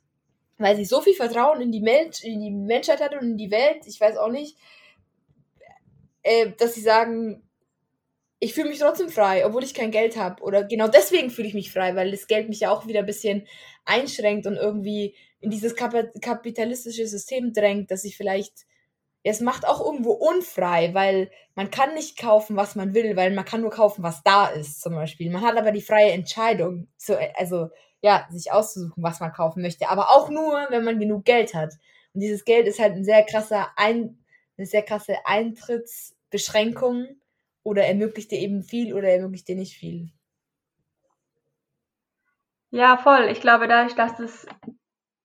[0.58, 3.51] weil sie so viel Vertrauen in die, Mensch, in die Menschheit hat und in die
[3.51, 4.58] Welt, ich weiß auch nicht,
[6.23, 7.43] äh, dass sie sagen,
[8.39, 10.41] ich fühle mich trotzdem frei, obwohl ich kein Geld habe.
[10.43, 13.05] Oder genau deswegen fühle ich mich frei, weil das Geld mich ja auch wieder ein
[13.05, 13.47] bisschen
[13.86, 18.65] einschränkt und irgendwie in dieses kap kapitalistische System drängt, dass ich vielleicht.
[19.27, 23.43] Es macht auch irgendwo unfrei, weil man kann nicht kaufen, was man will, weil man
[23.43, 25.31] kann nur kaufen, was da ist, zum Beispiel.
[25.31, 27.69] Man hat aber die freie Entscheidung, zu, also
[28.01, 29.89] ja, sich auszusuchen, was man kaufen möchte.
[29.89, 31.73] Aber auch nur, wenn man genug Geld hat.
[32.13, 34.23] Und dieses Geld ist halt ein sehr krasser ein,
[34.57, 37.07] eine sehr krasse Eintrittsbeschränkung
[37.63, 40.11] oder ermöglicht dir eben viel oder ermöglicht dir nicht viel?
[42.69, 43.29] Ja, voll.
[43.31, 44.45] Ich glaube, dadurch, dass es,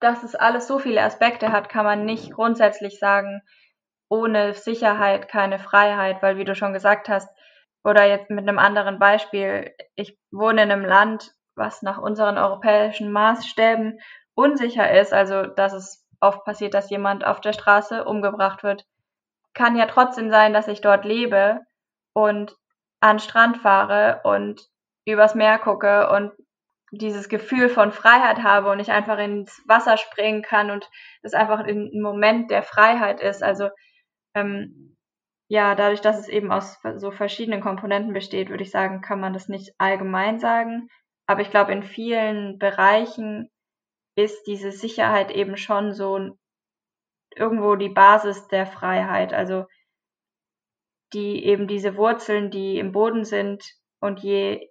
[0.00, 3.42] dass es alles so viele Aspekte hat, kann man nicht grundsätzlich sagen,
[4.11, 7.31] ohne Sicherheit keine Freiheit, weil wie du schon gesagt hast,
[7.83, 13.11] oder jetzt mit einem anderen Beispiel, ich wohne in einem Land, was nach unseren europäischen
[13.12, 14.01] Maßstäben
[14.35, 18.85] unsicher ist, also dass es oft passiert, dass jemand auf der Straße umgebracht wird,
[19.55, 21.61] kann ja trotzdem sein, dass ich dort lebe
[22.12, 22.55] und
[23.01, 24.61] an Strand fahre und
[25.07, 26.33] übers Meer gucke und
[26.92, 30.90] dieses Gefühl von Freiheit habe und ich einfach ins Wasser springen kann und
[31.23, 33.42] es einfach ein Moment der Freiheit ist.
[33.42, 33.70] Also
[34.34, 34.96] ähm,
[35.48, 39.32] ja, dadurch, dass es eben aus so verschiedenen Komponenten besteht, würde ich sagen, kann man
[39.32, 40.88] das nicht allgemein sagen.
[41.26, 43.50] Aber ich glaube, in vielen Bereichen
[44.16, 46.36] ist diese Sicherheit eben schon so
[47.34, 49.32] irgendwo die Basis der Freiheit.
[49.32, 49.66] Also
[51.12, 53.64] die eben diese Wurzeln, die im Boden sind
[54.00, 54.68] und je,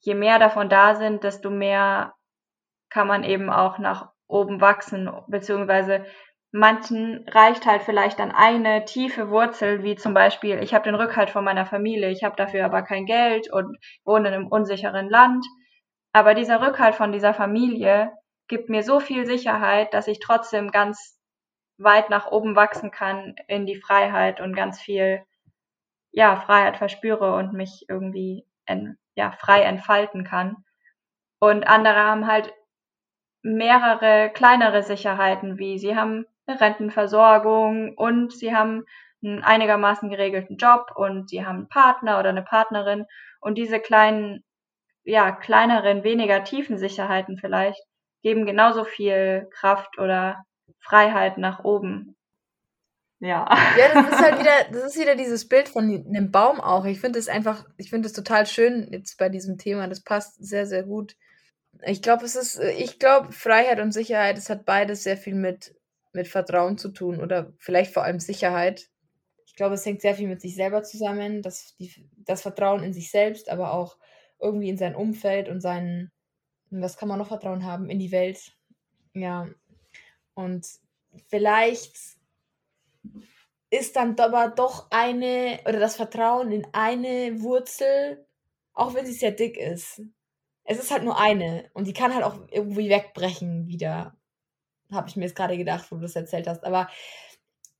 [0.00, 2.14] je mehr davon da sind, desto mehr
[2.90, 6.04] kann man eben auch nach oben wachsen, beziehungsweise
[6.52, 11.30] manchen reicht halt vielleicht dann eine tiefe Wurzel, wie zum Beispiel, ich habe den Rückhalt
[11.30, 15.44] von meiner Familie, ich habe dafür aber kein Geld und wohne in einem unsicheren Land.
[16.12, 18.12] Aber dieser Rückhalt von dieser Familie
[18.48, 21.18] gibt mir so viel Sicherheit, dass ich trotzdem ganz
[21.78, 25.22] weit nach oben wachsen kann in die Freiheit und ganz viel
[26.12, 30.56] ja, Freiheit verspüre und mich irgendwie en, ja, frei entfalten kann.
[31.38, 32.52] Und andere haben halt
[33.42, 38.84] mehrere kleinere Sicherheiten, wie sie haben eine Rentenversorgung und sie haben
[39.22, 43.06] einen einigermaßen geregelten Job und sie haben einen Partner oder eine Partnerin
[43.40, 44.44] und diese kleinen,
[45.04, 47.82] ja, kleineren, weniger tiefen Sicherheiten vielleicht
[48.22, 50.44] geben genauso viel Kraft oder
[50.80, 52.16] Freiheit nach oben
[53.20, 53.46] ja.
[53.78, 56.86] Ja, das ist halt wieder, das ist wieder dieses Bild von einem Baum auch.
[56.86, 59.86] Ich finde es einfach, ich finde es total schön jetzt bei diesem Thema.
[59.86, 61.16] Das passt sehr, sehr gut.
[61.84, 65.74] Ich glaube, es ist, ich glaube, Freiheit und Sicherheit, es hat beides sehr viel mit,
[66.12, 68.88] mit Vertrauen zu tun oder vielleicht vor allem Sicherheit.
[69.46, 72.92] Ich glaube, es hängt sehr viel mit sich selber zusammen, das, die, das Vertrauen in
[72.92, 73.96] sich selbst, aber auch
[74.38, 76.10] irgendwie in sein Umfeld und seinen,
[76.70, 78.52] was kann man noch Vertrauen haben, in die Welt.
[79.12, 79.48] Ja.
[80.34, 80.66] Und
[81.28, 81.96] vielleicht
[83.70, 88.26] ist dann aber doch eine, oder das Vertrauen in eine Wurzel,
[88.72, 90.02] auch wenn sie sehr dick ist.
[90.64, 94.16] Es ist halt nur eine und die kann halt auch irgendwie wegbrechen wieder.
[94.92, 96.64] Habe ich mir jetzt gerade gedacht, wo du das erzählt hast.
[96.64, 96.88] Aber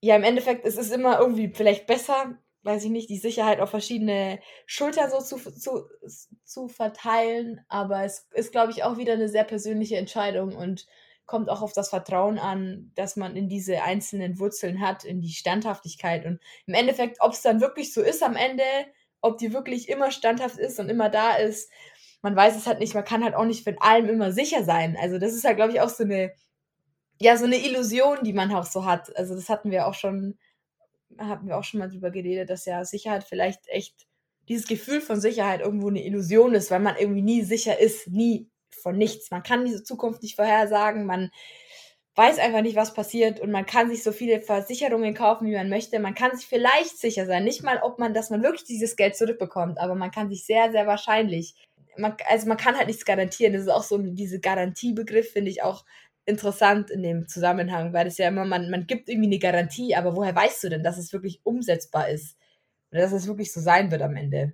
[0.00, 3.70] ja, im Endeffekt es ist immer irgendwie vielleicht besser, weiß ich nicht, die Sicherheit auf
[3.70, 5.84] verschiedene Schultern so zu, zu,
[6.44, 7.64] zu verteilen.
[7.68, 10.86] Aber es ist, glaube ich, auch wieder eine sehr persönliche Entscheidung und
[11.26, 15.30] kommt auch auf das Vertrauen an, dass man in diese einzelnen Wurzeln hat, in die
[15.30, 16.26] Standhaftigkeit.
[16.26, 18.64] Und im Endeffekt, ob es dann wirklich so ist am Ende,
[19.20, 21.70] ob die wirklich immer standhaft ist und immer da ist,
[22.22, 22.94] man weiß es halt nicht.
[22.94, 24.96] Man kann halt auch nicht von allem immer sicher sein.
[25.00, 26.32] Also das ist halt, glaube ich, auch so eine
[27.20, 29.14] ja, so eine Illusion, die man auch so hat.
[29.16, 30.38] Also das hatten wir auch schon,
[31.18, 34.06] hatten wir auch schon mal drüber geredet, dass ja Sicherheit vielleicht echt
[34.48, 38.48] dieses Gefühl von Sicherheit irgendwo eine Illusion ist, weil man irgendwie nie sicher ist, nie
[38.70, 39.30] von nichts.
[39.30, 41.30] Man kann diese Zukunft nicht vorhersagen, man
[42.16, 45.68] weiß einfach nicht, was passiert und man kann sich so viele Versicherungen kaufen, wie man
[45.68, 46.00] möchte.
[46.00, 49.14] Man kann sich vielleicht sicher sein, nicht mal, ob man, dass man wirklich dieses Geld
[49.14, 51.54] zurückbekommt, aber man kann sich sehr, sehr wahrscheinlich,
[51.96, 53.52] man, also man kann halt nichts garantieren.
[53.52, 55.84] Das ist auch so diese Garantiebegriff, finde ich auch
[56.30, 60.16] interessant in dem Zusammenhang, weil es ja immer, man, man gibt irgendwie eine Garantie, aber
[60.16, 62.38] woher weißt du denn, dass es wirklich umsetzbar ist?
[62.90, 64.52] Oder dass es wirklich so sein wird am Ende?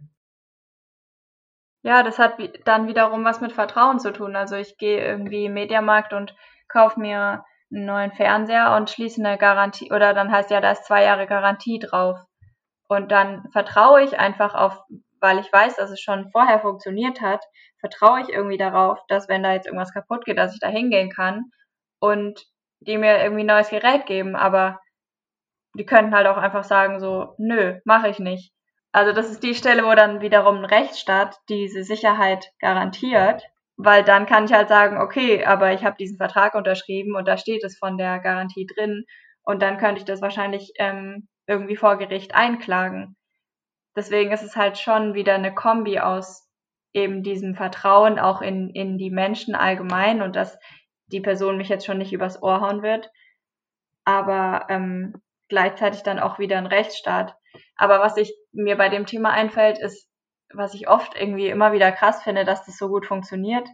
[1.82, 2.34] Ja, das hat
[2.64, 4.34] dann wiederum was mit Vertrauen zu tun.
[4.34, 6.34] Also ich gehe irgendwie im Mediamarkt und
[6.68, 10.84] kaufe mir einen neuen Fernseher und schließe eine Garantie, oder dann heißt ja, da ist
[10.84, 12.18] zwei Jahre Garantie drauf.
[12.88, 14.82] Und dann vertraue ich einfach auf,
[15.20, 17.44] weil ich weiß, dass es schon vorher funktioniert hat,
[17.80, 21.10] vertraue ich irgendwie darauf, dass wenn da jetzt irgendwas kaputt geht, dass ich da hingehen
[21.10, 21.50] kann
[21.98, 22.46] und
[22.80, 24.80] die mir irgendwie ein neues Gerät geben, aber
[25.74, 28.52] die könnten halt auch einfach sagen so, nö, mache ich nicht.
[28.92, 33.42] Also das ist die Stelle, wo dann wiederum ein Rechtsstaat diese Sicherheit garantiert,
[33.76, 37.36] weil dann kann ich halt sagen, okay, aber ich habe diesen Vertrag unterschrieben und da
[37.36, 39.04] steht es von der Garantie drin
[39.42, 43.16] und dann könnte ich das wahrscheinlich ähm, irgendwie vor Gericht einklagen.
[43.94, 46.48] Deswegen ist es halt schon wieder eine Kombi aus
[46.92, 50.58] eben diesem Vertrauen auch in, in die Menschen allgemein und dass
[51.08, 53.10] die Person mich jetzt schon nicht übers Ohr hauen wird,
[54.04, 57.36] aber ähm, gleichzeitig dann auch wieder ein Rechtsstaat.
[57.76, 60.08] Aber was ich mir bei dem Thema einfällt, ist,
[60.52, 63.68] was ich oft irgendwie immer wieder krass finde, dass das so gut funktioniert.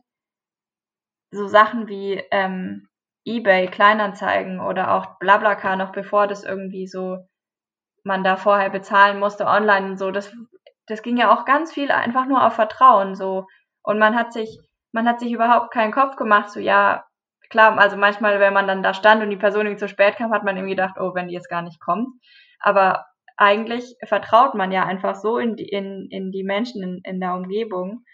[1.31, 2.89] So Sachen wie ähm,
[3.25, 7.19] eBay, Kleinanzeigen oder auch Blablacar, noch bevor das irgendwie so
[8.05, 10.35] man da vorher bezahlen musste online und so, das,
[10.87, 13.47] das ging ja auch ganz viel einfach nur auf Vertrauen so.
[13.83, 14.59] Und man hat sich,
[14.93, 17.05] man hat sich überhaupt keinen Kopf gemacht, so ja,
[17.53, 20.33] klar, also manchmal, wenn man dann da stand und die Person irgendwie zu spät kam,
[20.33, 22.09] hat man irgendwie gedacht, oh, wenn die jetzt gar nicht kommt.
[22.59, 27.21] Aber eigentlich vertraut man ja einfach so in die, in, in die Menschen in, in
[27.21, 28.05] der Umgebung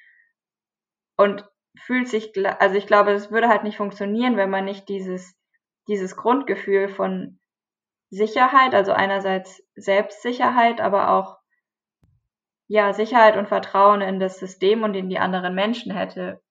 [1.17, 1.49] und
[1.79, 5.35] fühlt sich, also ich glaube, es würde halt nicht funktionieren, wenn man nicht dieses,
[5.87, 7.39] dieses Grundgefühl von
[8.11, 11.39] Sicherheit, also einerseits Selbstsicherheit, aber auch
[12.67, 16.43] ja, Sicherheit und Vertrauen in das System und in die anderen Menschen hätte.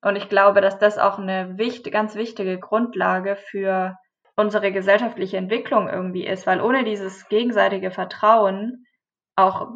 [0.00, 3.96] Und ich glaube, dass das auch eine wichtig, ganz wichtige Grundlage für
[4.36, 8.86] unsere gesellschaftliche Entwicklung irgendwie ist, weil ohne dieses gegenseitige Vertrauen
[9.34, 9.72] auch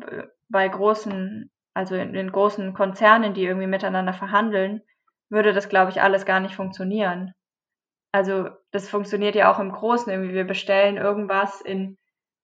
[0.48, 4.82] bei großen, also in den großen Konzernen, die irgendwie miteinander verhandeln,
[5.30, 7.34] würde das, glaube ich, alles gar nicht funktionieren.
[8.12, 10.34] Also das funktioniert ja auch im Großen irgendwie.
[10.34, 11.96] Wir bestellen irgendwas in,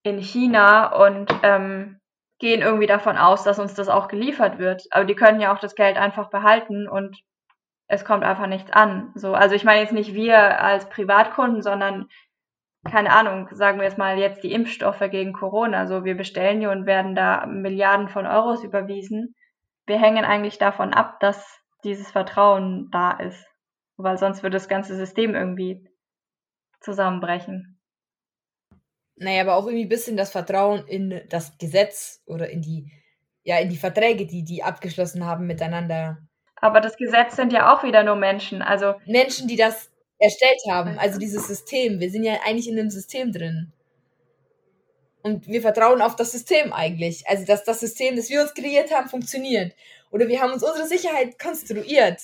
[0.02, 2.00] in China und ähm,
[2.38, 4.86] gehen irgendwie davon aus, dass uns das auch geliefert wird.
[4.90, 7.20] Aber die können ja auch das Geld einfach behalten und
[7.88, 9.11] es kommt einfach nichts an.
[9.14, 12.09] So, also ich meine jetzt nicht wir als Privatkunden, sondern
[12.88, 15.87] keine Ahnung, sagen wir jetzt mal jetzt die Impfstoffe gegen Corona.
[15.87, 19.35] So, wir bestellen die und werden da Milliarden von Euros überwiesen.
[19.87, 23.46] Wir hängen eigentlich davon ab, dass dieses Vertrauen da ist.
[23.96, 25.88] Weil sonst würde das ganze System irgendwie
[26.81, 27.81] zusammenbrechen.
[29.16, 32.92] Naja, aber auch irgendwie ein bisschen das Vertrauen in das Gesetz oder in die,
[33.42, 36.27] ja, in die Verträge, die die abgeschlossen haben miteinander
[36.60, 38.62] aber das Gesetz sind ja auch wieder nur Menschen.
[38.62, 42.00] Also Menschen, die das erstellt haben, also dieses System.
[42.00, 43.72] Wir sind ja eigentlich in einem System drin.
[45.22, 47.28] Und wir vertrauen auf das System eigentlich.
[47.28, 49.74] Also, dass das System, das wir uns kreiert haben, funktioniert.
[50.10, 52.20] Oder wir haben uns unsere Sicherheit konstruiert.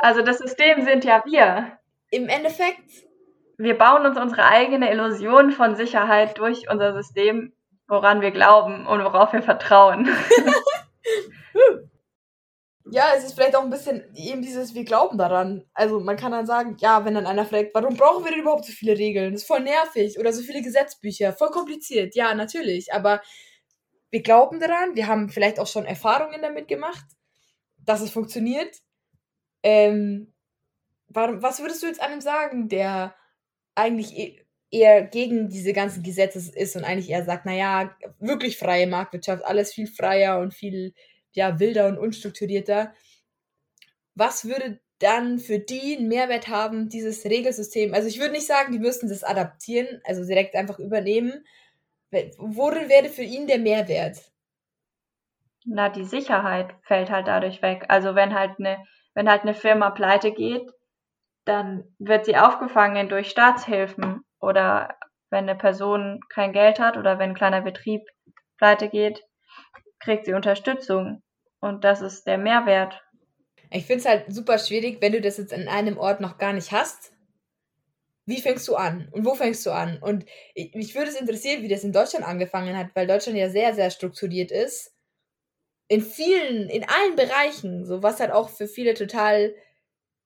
[0.00, 1.78] Also, das System sind ja wir.
[2.10, 3.04] Im Endeffekt.
[3.58, 7.52] Wir bauen uns unsere eigene Illusion von Sicherheit durch unser System,
[7.86, 10.08] woran wir glauben und worauf wir vertrauen.
[12.94, 15.64] ja, es ist vielleicht auch ein bisschen eben dieses, wir glauben daran.
[15.74, 18.66] Also man kann dann sagen, ja, wenn dann einer fragt, warum brauchen wir denn überhaupt
[18.66, 19.32] so viele Regeln?
[19.32, 22.14] Das ist voll nervig oder so viele Gesetzbücher, voll kompliziert.
[22.14, 23.20] Ja, natürlich, aber
[24.10, 27.04] wir glauben daran, wir haben vielleicht auch schon Erfahrungen damit gemacht,
[27.78, 28.76] dass es funktioniert.
[29.64, 30.32] Ähm,
[31.08, 33.16] warum, was würdest du jetzt einem sagen, der
[33.74, 38.86] eigentlich e-, eher gegen diese ganzen Gesetze ist und eigentlich eher sagt, naja, wirklich freie
[38.86, 40.94] Marktwirtschaft, alles viel freier und viel
[41.34, 42.94] ja, wilder und unstrukturierter.
[44.14, 47.94] Was würde dann für die einen Mehrwert haben, dieses Regelsystem?
[47.94, 51.44] Also ich würde nicht sagen, die müssten das adaptieren, also direkt einfach übernehmen.
[52.38, 54.18] Worin wäre für ihn der Mehrwert?
[55.66, 57.86] Na, die Sicherheit fällt halt dadurch weg.
[57.88, 60.70] Also wenn halt eine, wenn halt eine Firma pleite geht,
[61.44, 64.96] dann wird sie aufgefangen durch Staatshilfen oder
[65.30, 68.02] wenn eine Person kein Geld hat oder wenn ein kleiner Betrieb
[68.58, 69.22] pleite geht,
[69.98, 71.23] kriegt sie Unterstützung.
[71.64, 73.02] Und das ist der Mehrwert.
[73.70, 76.52] Ich finde es halt super schwierig, wenn du das jetzt in einem Ort noch gar
[76.52, 77.14] nicht hast.
[78.26, 79.08] Wie fängst du an?
[79.12, 79.96] Und wo fängst du an?
[79.96, 83.48] Und ich, mich würde es interessieren, wie das in Deutschland angefangen hat, weil Deutschland ja
[83.48, 84.94] sehr, sehr strukturiert ist.
[85.88, 89.54] In vielen, in allen Bereichen, so was halt auch für viele total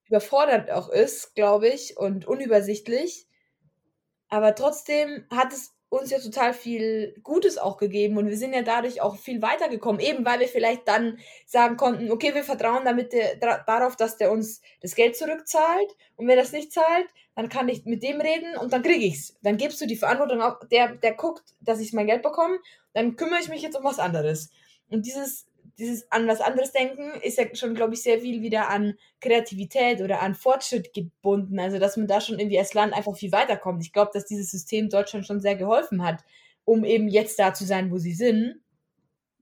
[0.09, 3.29] überfordert auch ist, glaube ich, und unübersichtlich.
[4.29, 8.62] Aber trotzdem hat es uns ja total viel Gutes auch gegeben und wir sind ja
[8.62, 13.12] dadurch auch viel weitergekommen, eben weil wir vielleicht dann sagen konnten, okay, wir vertrauen damit
[13.12, 17.68] der, darauf, dass der uns das Geld zurückzahlt und wenn das nicht zahlt, dann kann
[17.68, 19.37] ich mit dem reden und dann kriege ich's.
[19.42, 22.59] Dann gibst du die Verantwortung auf, der, der guckt, dass ich mein Geld bekomme,
[22.92, 24.51] dann kümmere ich mich jetzt um was anderes.
[24.90, 25.47] Und dieses
[25.78, 30.00] dieses an was anderes denken ist ja schon, glaube ich, sehr viel wieder an Kreativität
[30.00, 31.60] oder an Fortschritt gebunden.
[31.60, 33.82] Also, dass man da schon irgendwie als Land einfach viel weiterkommt.
[33.82, 36.24] Ich glaube, dass dieses System Deutschland schon sehr geholfen hat,
[36.64, 38.60] um eben jetzt da zu sein, wo sie sind.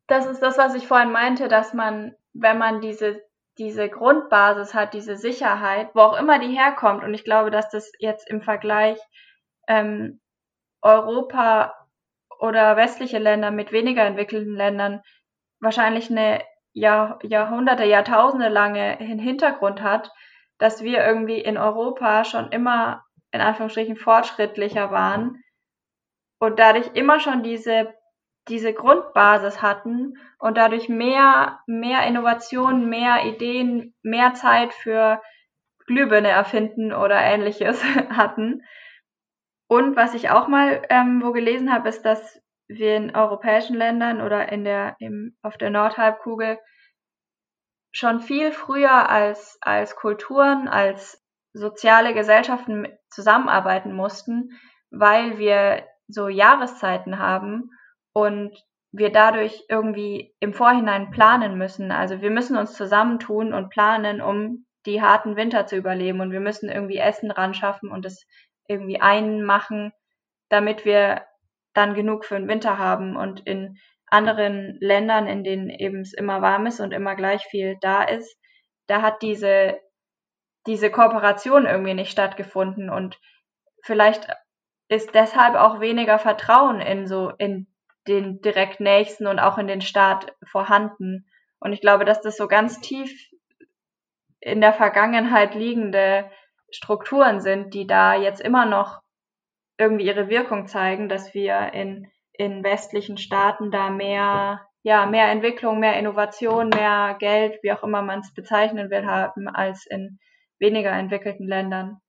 [0.06, 3.22] Das ist das, was ich vorhin meinte, dass man, wenn man diese,
[3.58, 7.90] diese Grundbasis hat, diese Sicherheit, wo auch immer die herkommt, und ich glaube, dass das
[7.98, 8.98] jetzt im Vergleich
[9.68, 10.20] ähm,
[10.82, 11.74] Europa
[12.38, 15.02] oder westliche Länder mit weniger entwickelten Ländern
[15.60, 16.42] wahrscheinlich eine
[16.72, 20.12] Jahr, Jahrhunderte, Jahrtausende lange Hintergrund hat,
[20.58, 25.42] dass wir irgendwie in Europa schon immer in Anführungsstrichen fortschrittlicher waren
[26.38, 27.94] und dadurch immer schon diese
[28.48, 35.20] diese Grundbasis hatten und dadurch mehr mehr Innovation, mehr Ideen, mehr Zeit für
[35.86, 38.62] Glühbirne erfinden oder ähnliches hatten.
[39.68, 44.20] Und was ich auch mal ähm, wo gelesen habe, ist, dass wir in europäischen Ländern
[44.20, 46.58] oder in der, im, auf der Nordhalbkugel
[47.92, 54.50] schon viel früher als, als Kulturen, als soziale Gesellschaften zusammenarbeiten mussten,
[54.90, 57.70] weil wir so Jahreszeiten haben
[58.12, 58.54] und
[58.92, 61.90] wir dadurch irgendwie im Vorhinein planen müssen.
[61.90, 66.40] Also wir müssen uns zusammentun und planen, um die harten Winter zu überleben und wir
[66.40, 68.26] müssen irgendwie Essen ran schaffen und es
[68.68, 69.92] irgendwie einmachen,
[70.48, 71.22] damit wir
[71.76, 73.16] dann genug für den Winter haben.
[73.16, 77.76] Und in anderen Ländern, in denen eben es immer warm ist und immer gleich viel
[77.80, 78.36] da ist,
[78.86, 79.80] da hat diese,
[80.66, 82.88] diese Kooperation irgendwie nicht stattgefunden.
[82.88, 83.18] Und
[83.82, 84.28] vielleicht
[84.88, 87.66] ist deshalb auch weniger Vertrauen in so, in
[88.06, 91.28] den direkt Nächsten und auch in den Staat vorhanden.
[91.58, 93.10] Und ich glaube, dass das so ganz tief
[94.40, 96.30] in der Vergangenheit liegende
[96.70, 99.00] Strukturen sind, die da jetzt immer noch
[99.78, 105.80] irgendwie ihre Wirkung zeigen, dass wir in, in westlichen Staaten da mehr, ja, mehr Entwicklung,
[105.80, 110.18] mehr Innovation, mehr Geld, wie auch immer man es bezeichnen will, haben, als in
[110.58, 112.00] weniger entwickelten Ländern,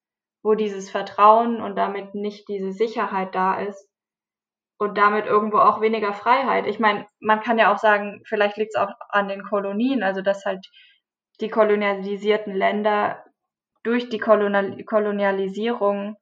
[0.43, 3.89] wo dieses Vertrauen und damit nicht diese Sicherheit da ist
[4.77, 6.67] und damit irgendwo auch weniger Freiheit.
[6.67, 10.21] Ich meine, man kann ja auch sagen, vielleicht liegt es auch an den Kolonien, also
[10.21, 10.65] dass halt
[11.41, 13.23] die kolonialisierten Länder
[13.84, 16.17] durch die Kolonial Kolonialisierung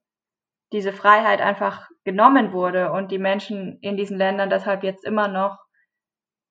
[0.71, 5.59] diese Freiheit einfach genommen wurde und die Menschen in diesen Ländern deshalb jetzt immer noch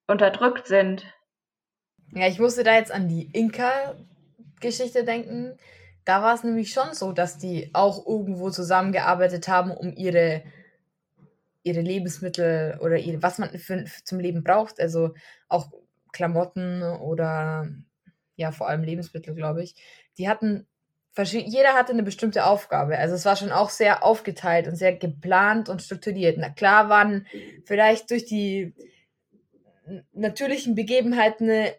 [0.06, 1.04] unterdrückt sind.
[2.12, 5.56] Ja, ich musste da jetzt an die Inka-Geschichte denken.
[6.04, 10.42] Da war es nämlich schon so, dass die auch irgendwo zusammengearbeitet haben, um ihre,
[11.62, 14.80] ihre Lebensmittel oder ihre, was man für, zum Leben braucht.
[14.80, 15.14] Also
[15.48, 15.72] auch
[16.12, 17.68] Klamotten oder
[18.36, 19.74] ja, vor allem Lebensmittel, glaube ich.
[20.18, 20.66] Die hatten
[21.22, 22.98] jeder hatte eine bestimmte Aufgabe.
[22.98, 26.36] Also es war schon auch sehr aufgeteilt und sehr geplant und strukturiert.
[26.38, 27.26] Na klar waren
[27.64, 28.74] vielleicht durch die
[30.12, 31.72] natürlichen Begebenheiten äh,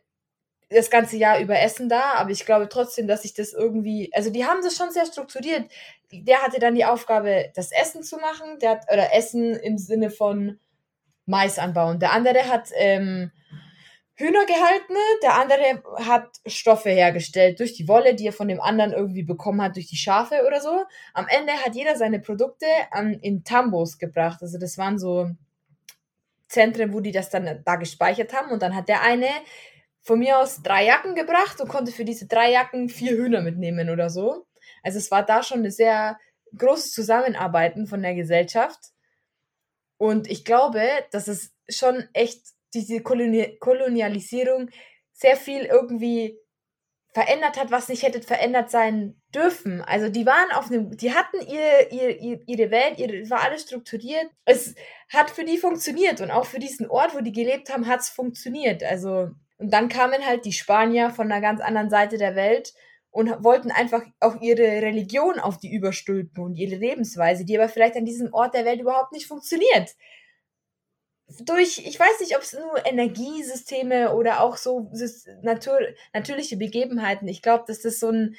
[0.70, 4.32] das ganze Jahr über Essen da, aber ich glaube trotzdem, dass sich das irgendwie, also
[4.32, 5.72] die haben das schon sehr strukturiert.
[6.12, 10.10] Der hatte dann die Aufgabe, das Essen zu machen, der hat, oder Essen im Sinne
[10.10, 10.60] von
[11.26, 12.00] Mais anbauen.
[12.00, 13.32] Der andere hat ähm,
[14.18, 18.94] Hühner gehalten, der andere hat Stoffe hergestellt durch die Wolle, die er von dem anderen
[18.94, 20.86] irgendwie bekommen hat, durch die Schafe oder so.
[21.14, 24.42] Am Ende hat jeder seine Produkte an, in Tambos gebracht.
[24.42, 25.30] Also das waren so
[26.48, 28.52] Zentren, wo die das dann da gespeichert haben.
[28.52, 29.28] Und dann hat der eine
[30.00, 33.90] von mir aus drei Jacken gebracht und konnte für diese drei Jacken vier Hühner mitnehmen
[33.90, 34.46] oder so.
[34.82, 36.18] Also es war da schon eine sehr
[36.58, 38.80] großes Zusammenarbeiten von der Gesellschaft.
[39.98, 44.70] Und ich glaube, dass es schon echt diese Koloni Kolonialisierung
[45.14, 46.38] sehr viel irgendwie
[47.14, 49.82] verändert hat, was nicht hätte verändert sein dürfen.
[49.82, 54.28] Also die waren auf einem, die hatten ihr, ihr, ihre Welt, ihre, war alles strukturiert.
[54.44, 54.76] Es
[55.14, 58.10] hat für die funktioniert und auch für diesen Ort, wo die gelebt haben, hat es
[58.10, 58.84] funktioniert.
[58.84, 62.74] Also und dann kamen halt die Spanier von einer ganz anderen Seite der Welt
[63.12, 67.96] und wollten einfach auch ihre Religion auf die überstülpen und ihre Lebensweise, die aber vielleicht
[67.96, 69.96] an diesem Ort der Welt überhaupt nicht funktioniert
[71.42, 74.92] durch, ich weiß nicht, ob es nur Energiesysteme oder auch so
[75.42, 75.80] Natur,
[76.14, 77.28] natürliche Begebenheiten.
[77.28, 78.36] Ich glaube, dass das so ein,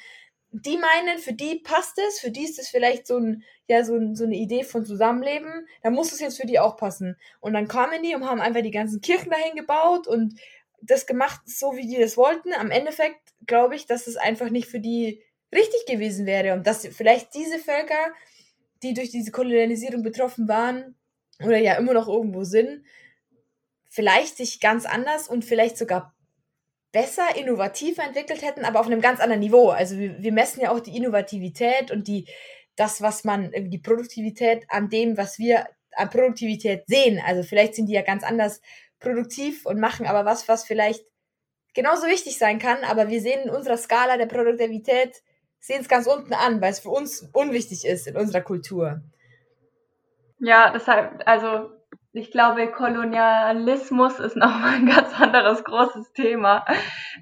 [0.51, 3.95] die meinen, für die passt es, für die ist es vielleicht so ein, ja, so,
[3.95, 7.17] ein, so eine Idee von Zusammenleben, da muss es jetzt für die auch passen.
[7.41, 10.39] Und dann kamen die und haben einfach die ganzen Kirchen dahin gebaut und
[10.81, 12.53] das gemacht, so wie die das wollten.
[12.53, 15.21] Am Endeffekt glaube ich, dass es einfach nicht für die
[15.53, 18.13] richtig gewesen wäre und dass vielleicht diese Völker,
[18.83, 20.95] die durch diese Kolonialisierung betroffen waren,
[21.43, 22.83] oder ja immer noch irgendwo sind,
[23.89, 26.13] vielleicht sich ganz anders und vielleicht sogar
[26.91, 29.69] besser, innovativer entwickelt hätten, aber auf einem ganz anderen Niveau.
[29.69, 32.27] Also wir, wir messen ja auch die Innovativität und die,
[32.75, 37.21] das, was man, die Produktivität an dem, was wir an Produktivität sehen.
[37.25, 38.61] Also vielleicht sind die ja ganz anders
[38.99, 41.03] produktiv und machen aber was, was vielleicht
[41.73, 45.21] genauso wichtig sein kann, aber wir sehen in unserer Skala der Produktivität,
[45.59, 49.01] sehen es ganz unten an, weil es für uns unwichtig ist in unserer Kultur.
[50.39, 51.71] Ja, deshalb, also
[52.13, 56.65] ich glaube, Kolonialismus ist nochmal ein ganz anderes großes Thema.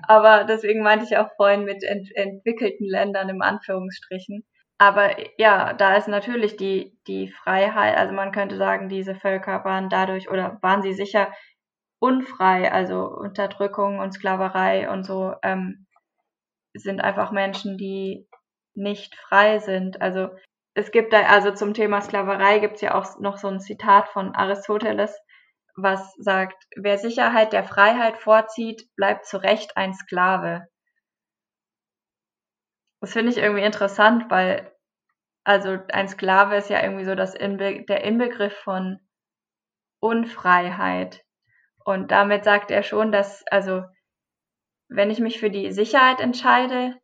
[0.08, 4.44] Aber deswegen meinte ich auch vorhin mit ent entwickelten Ländern im Anführungsstrichen.
[4.78, 9.90] Aber ja, da ist natürlich die, die Freiheit, also man könnte sagen, diese Völker waren
[9.90, 11.32] dadurch oder waren sie sicher
[12.00, 15.88] unfrei, also Unterdrückung und Sklaverei und so ähm,
[16.74, 18.28] sind einfach Menschen, die
[18.76, 20.02] nicht frei sind.
[20.02, 20.30] Also
[20.76, 24.10] es gibt da, also zum Thema Sklaverei gibt es ja auch noch so ein Zitat
[24.10, 25.18] von Aristoteles,
[25.76, 30.68] was sagt, wer Sicherheit der Freiheit vorzieht, bleibt zu Recht ein Sklave.
[33.00, 34.70] Das finde ich irgendwie interessant, weil,
[35.46, 39.00] also ein Sklave ist ja irgendwie so das Inbe der Inbegriff von
[40.02, 41.24] Unfreiheit.
[41.86, 43.84] Und damit sagt er schon, dass, also,
[44.90, 47.00] wenn ich mich für die Sicherheit entscheide,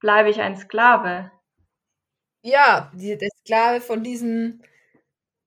[0.00, 1.30] bleibe ich ein Sklave
[2.42, 4.60] ja, die, der Sklave von diesem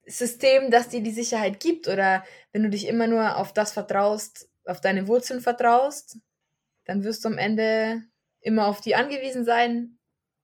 [0.05, 1.87] System, das dir die Sicherheit gibt.
[1.87, 6.17] Oder wenn du dich immer nur auf das vertraust, auf deine Wurzeln vertraust,
[6.85, 8.03] dann wirst du am Ende
[8.41, 9.97] immer auf die angewiesen sein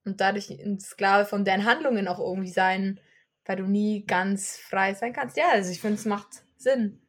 [0.05, 2.99] und dadurch ein Sklave von deinen Handlungen auch irgendwie sein,
[3.45, 5.37] weil du nie ganz frei sein kannst.
[5.37, 7.01] Ja, also ich finde, es macht Sinn.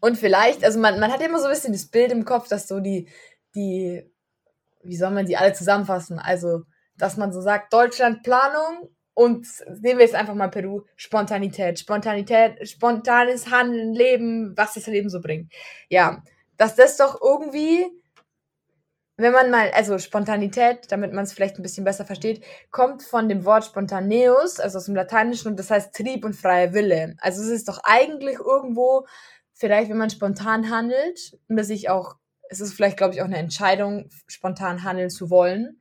[0.00, 2.68] Und vielleicht, also man, man hat immer so ein bisschen das Bild im Kopf, dass
[2.68, 3.08] so die,
[3.54, 4.10] die,
[4.82, 6.18] wie soll man die alle zusammenfassen?
[6.18, 6.64] Also
[6.98, 9.46] dass man so sagt, Deutschland Planung und
[9.80, 11.78] nehmen wir jetzt einfach mal Peru, Spontanität.
[11.78, 15.50] Spontanität, spontanes Handeln, Leben, was das Leben so bringt.
[15.88, 16.22] Ja,
[16.58, 17.86] dass das doch irgendwie,
[19.16, 23.26] wenn man mal, also Spontanität, damit man es vielleicht ein bisschen besser versteht, kommt von
[23.30, 27.16] dem Wort spontaneus, also aus dem Lateinischen, und das heißt Trieb und freier Wille.
[27.18, 29.06] Also es ist doch eigentlich irgendwo,
[29.54, 32.16] vielleicht wenn man spontan handelt, und sich auch,
[32.50, 35.80] es ist vielleicht, glaube ich, auch eine Entscheidung, spontan handeln zu wollen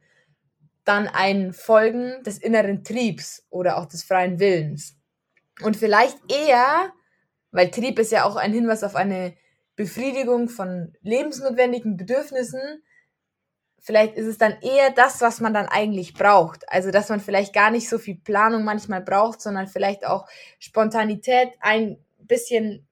[0.86, 4.96] dann ein Folgen des inneren Triebs oder auch des freien Willens.
[5.62, 6.94] Und vielleicht eher,
[7.52, 9.36] weil Trieb ist ja auch ein Hinweis auf eine
[9.76, 12.84] Befriedigung von lebensnotwendigen Bedürfnissen,
[13.86, 16.68] vielleicht ist es dann eher das, was man dann eigentlich braucht.
[16.70, 20.28] Also, dass man vielleicht gar nicht so viel Planung manchmal braucht, sondern vielleicht auch
[20.60, 22.88] Spontanität ein bisschen,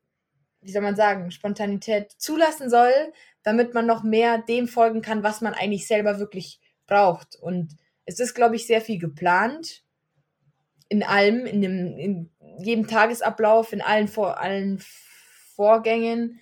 [0.62, 2.92] wie soll man sagen, Spontanität zulassen soll,
[3.44, 7.36] damit man noch mehr dem folgen kann, was man eigentlich selber wirklich braucht.
[7.36, 7.76] Und
[8.06, 9.84] es ist, glaube ich, sehr viel geplant.
[10.90, 12.30] In allem, in, dem, in
[12.60, 14.84] jedem Tagesablauf, in allen, Vor allen
[15.56, 16.40] Vorgängen.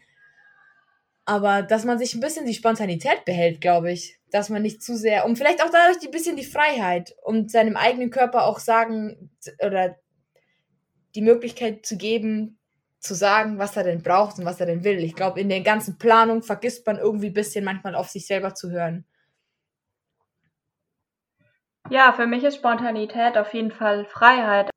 [1.25, 4.19] Aber dass man sich ein bisschen die Spontanität behält, glaube ich.
[4.31, 7.75] Dass man nicht zu sehr, und vielleicht auch dadurch ein bisschen die Freiheit und seinem
[7.75, 9.29] eigenen Körper auch sagen
[9.63, 9.97] oder
[11.15, 12.57] die Möglichkeit zu geben,
[12.99, 14.99] zu sagen, was er denn braucht und was er denn will.
[14.99, 18.53] Ich glaube, in der ganzen Planung vergisst man irgendwie ein bisschen manchmal auf sich selber
[18.53, 19.05] zu hören.
[21.89, 24.69] Ja, für mich ist Spontanität auf jeden Fall Freiheit.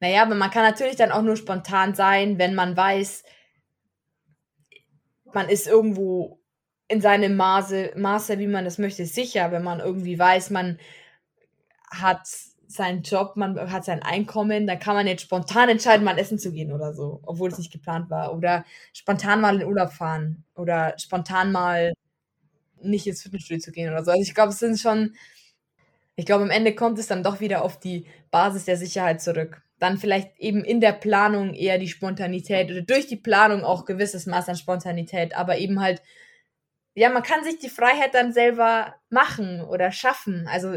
[0.00, 3.24] Naja, aber man kann natürlich dann auch nur spontan sein, wenn man weiß,
[5.32, 6.40] man ist irgendwo
[6.88, 10.78] in seinem Maße, Maße, wie man das möchte, sicher, wenn man irgendwie weiß, man
[11.90, 12.26] hat
[12.66, 16.52] seinen Job, man hat sein Einkommen, dann kann man jetzt spontan entscheiden, mal essen zu
[16.52, 18.32] gehen oder so, obwohl es nicht geplant war.
[18.34, 20.44] Oder spontan mal in Urlaub fahren.
[20.54, 21.92] Oder spontan mal
[22.82, 24.12] nicht ins Fitnessstudio zu gehen oder so.
[24.12, 25.14] Also ich glaube, es sind schon,
[26.20, 29.62] ich glaube, am Ende kommt es dann doch wieder auf die Basis der Sicherheit zurück.
[29.78, 34.26] Dann vielleicht eben in der Planung eher die Spontanität oder durch die Planung auch gewisses
[34.26, 36.02] Maß an Spontanität, aber eben halt,
[36.94, 40.46] ja, man kann sich die Freiheit dann selber machen oder schaffen.
[40.46, 40.68] Also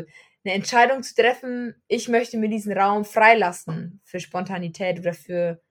[0.46, 5.62] eine Entscheidung zu treffen, ich möchte mir diesen Raum freilassen für Spontanität oder für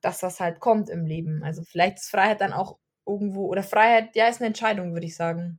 [0.00, 1.42] das, was halt kommt im Leben.
[1.42, 5.16] Also vielleicht ist Freiheit dann auch irgendwo, oder Freiheit, ja, ist eine Entscheidung, würde ich
[5.16, 5.58] sagen.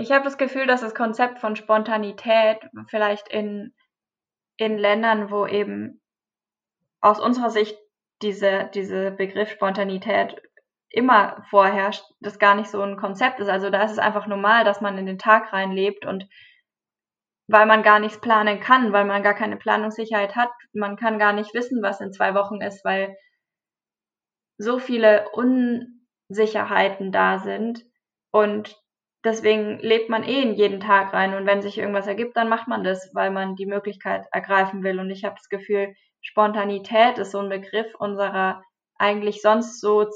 [0.00, 2.56] Ich habe das Gefühl, dass das Konzept von Spontanität
[2.88, 3.74] vielleicht in,
[4.56, 6.00] in Ländern, wo eben
[7.02, 7.78] aus unserer Sicht
[8.22, 10.40] diese, diese Begriff Spontanität
[10.88, 13.50] immer vorherrscht, das gar nicht so ein Konzept ist.
[13.50, 16.26] Also da ist es einfach normal, dass man in den Tag reinlebt und
[17.46, 21.34] weil man gar nichts planen kann, weil man gar keine Planungssicherheit hat, man kann gar
[21.34, 23.18] nicht wissen, was in zwei Wochen ist, weil
[24.56, 27.84] so viele Unsicherheiten da sind
[28.30, 28.79] und
[29.24, 32.68] deswegen lebt man eh in jeden Tag rein und wenn sich irgendwas ergibt, dann macht
[32.68, 34.98] man das, weil man die Möglichkeit ergreifen will.
[35.00, 38.62] Und ich habe das Gefühl, Spontanität ist so ein Begriff unserer
[38.98, 40.06] eigentlich sonst so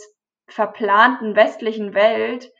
[0.48, 2.50] verplanten westlichen Welt,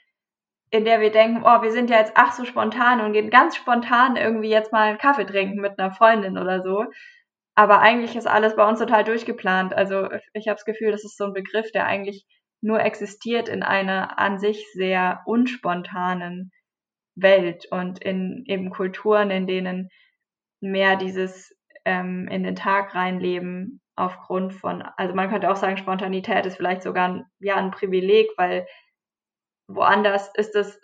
[0.70, 3.56] in der wir denken, oh, wir sind ja jetzt ach so spontan und gehen ganz
[3.56, 6.86] spontan irgendwie jetzt mal einen Kaffee trinken mit einer Freundin oder so.
[7.54, 9.74] Aber eigentlich ist alles bei uns total durchgeplant.
[9.74, 12.26] Also ich habe das Gefühl, das ist so ein Begriff, der eigentlich
[12.64, 16.50] nur existiert in einer an sich sehr unspontanen
[17.14, 19.90] Welt und in eben Kulturen, in denen
[20.60, 21.54] mehr dieses
[21.84, 26.82] ähm, in den Tag reinleben aufgrund von, also man könnte auch sagen, Spontanität ist vielleicht
[26.82, 28.66] sogar ein, ja ein Privileg, weil
[29.68, 30.80] woanders ist es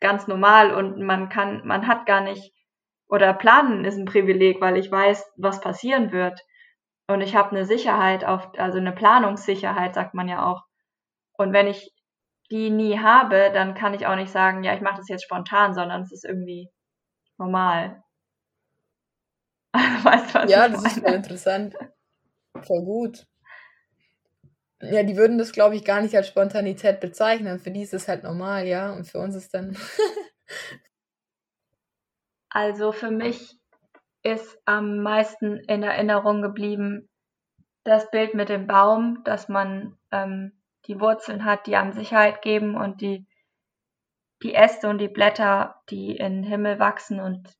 [0.00, 2.52] ganz normal und man kann, man hat gar nicht,
[3.08, 6.38] oder planen ist ein Privileg, weil ich weiß, was passieren wird.
[7.08, 10.62] Und ich habe eine Sicherheit auf, also eine Planungssicherheit, sagt man ja auch,
[11.34, 11.92] und wenn ich
[12.50, 15.74] die nie habe, dann kann ich auch nicht sagen, ja, ich mache das jetzt spontan,
[15.74, 16.68] sondern es ist irgendwie
[17.38, 18.02] normal.
[19.72, 20.94] weißt du, was ja, das meine?
[20.94, 21.76] ist voll interessant.
[22.62, 23.26] Voll gut.
[24.82, 27.58] Ja, die würden das, glaube ich, gar nicht als Spontanität bezeichnen.
[27.58, 28.92] Für die ist es halt normal, ja.
[28.92, 29.76] Und für uns ist dann.
[32.50, 33.58] also für mich
[34.22, 37.08] ist am meisten in Erinnerung geblieben
[37.84, 40.52] das Bild mit dem Baum, dass man ähm,
[40.86, 43.26] die Wurzeln hat, die einem Sicherheit geben und die,
[44.42, 47.54] die Äste und die Blätter, die in den Himmel wachsen und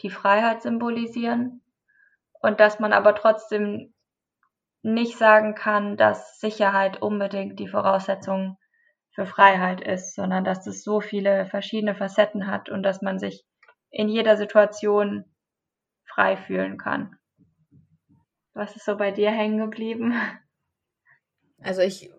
[0.00, 1.62] die Freiheit symbolisieren.
[2.40, 3.94] Und dass man aber trotzdem
[4.82, 8.58] nicht sagen kann, dass Sicherheit unbedingt die Voraussetzung
[9.14, 13.44] für Freiheit ist, sondern dass es so viele verschiedene Facetten hat und dass man sich
[13.90, 15.24] in jeder Situation
[16.04, 17.16] frei fühlen kann.
[18.52, 20.14] Was ist so bei dir hängen geblieben?
[21.62, 22.10] Also ich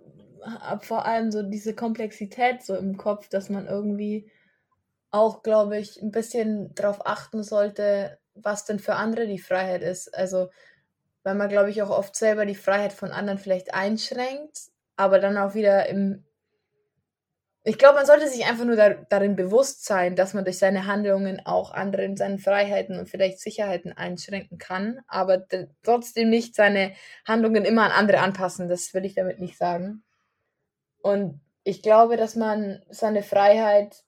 [0.46, 4.32] habe vor allem so diese Komplexität so im Kopf, dass man irgendwie
[5.12, 10.14] auch, glaube ich, ein bisschen darauf achten sollte, was denn für andere die Freiheit ist.
[10.16, 10.50] Also,
[11.24, 14.60] weil man, glaube ich, auch oft selber die Freiheit von anderen vielleicht einschränkt,
[14.98, 16.26] aber dann auch wieder im.
[17.68, 20.86] Ich glaube, man sollte sich einfach nur da, darin bewusst sein, dass man durch seine
[20.86, 25.48] Handlungen auch anderen seine Freiheiten und vielleicht Sicherheiten einschränken kann, aber
[25.82, 26.94] trotzdem nicht seine
[27.26, 28.70] Handlungen immer an andere anpassen.
[28.70, 30.04] Das will ich damit nicht sagen.
[31.06, 34.04] Und ich glaube, dass man seine Freiheit,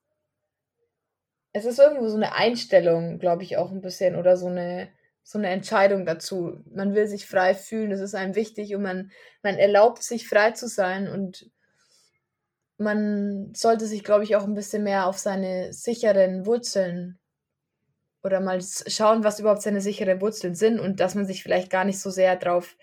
[1.53, 4.89] es ist irgendwo so eine Einstellung, glaube ich, auch ein bisschen, oder so eine,
[5.21, 6.59] so eine Entscheidung dazu.
[6.73, 9.11] Man will sich frei fühlen, das ist einem wichtig und man,
[9.43, 11.51] man erlaubt sich frei zu sein und
[12.79, 17.19] man sollte sich, glaube ich, auch ein bisschen mehr auf seine sicheren Wurzeln
[18.23, 21.85] oder mal schauen, was überhaupt seine sicheren Wurzeln sind und dass man sich vielleicht gar
[21.85, 22.75] nicht so sehr drauf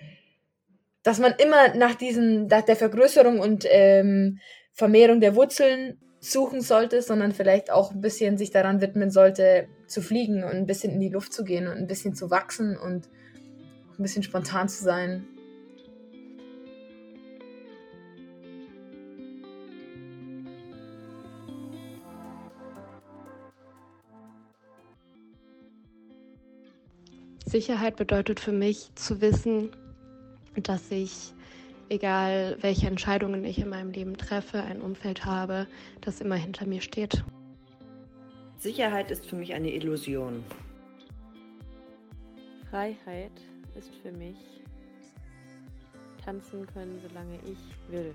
[1.04, 4.40] dass man immer nach diesen, nach der Vergrößerung und ähm,
[4.72, 10.00] Vermehrung der Wurzeln suchen sollte, sondern vielleicht auch ein bisschen sich daran widmen sollte, zu
[10.00, 13.10] fliegen und ein bisschen in die Luft zu gehen und ein bisschen zu wachsen und
[13.98, 15.26] ein bisschen spontan zu sein.
[27.44, 29.70] Sicherheit bedeutet für mich zu wissen,
[30.62, 31.32] dass ich,
[31.88, 35.66] egal welche Entscheidungen ich in meinem Leben treffe, ein Umfeld habe,
[36.00, 37.24] das immer hinter mir steht.
[38.58, 40.42] Sicherheit ist für mich eine Illusion.
[42.70, 43.32] Freiheit
[43.74, 44.36] ist für mich
[46.24, 48.14] tanzen können, solange ich will.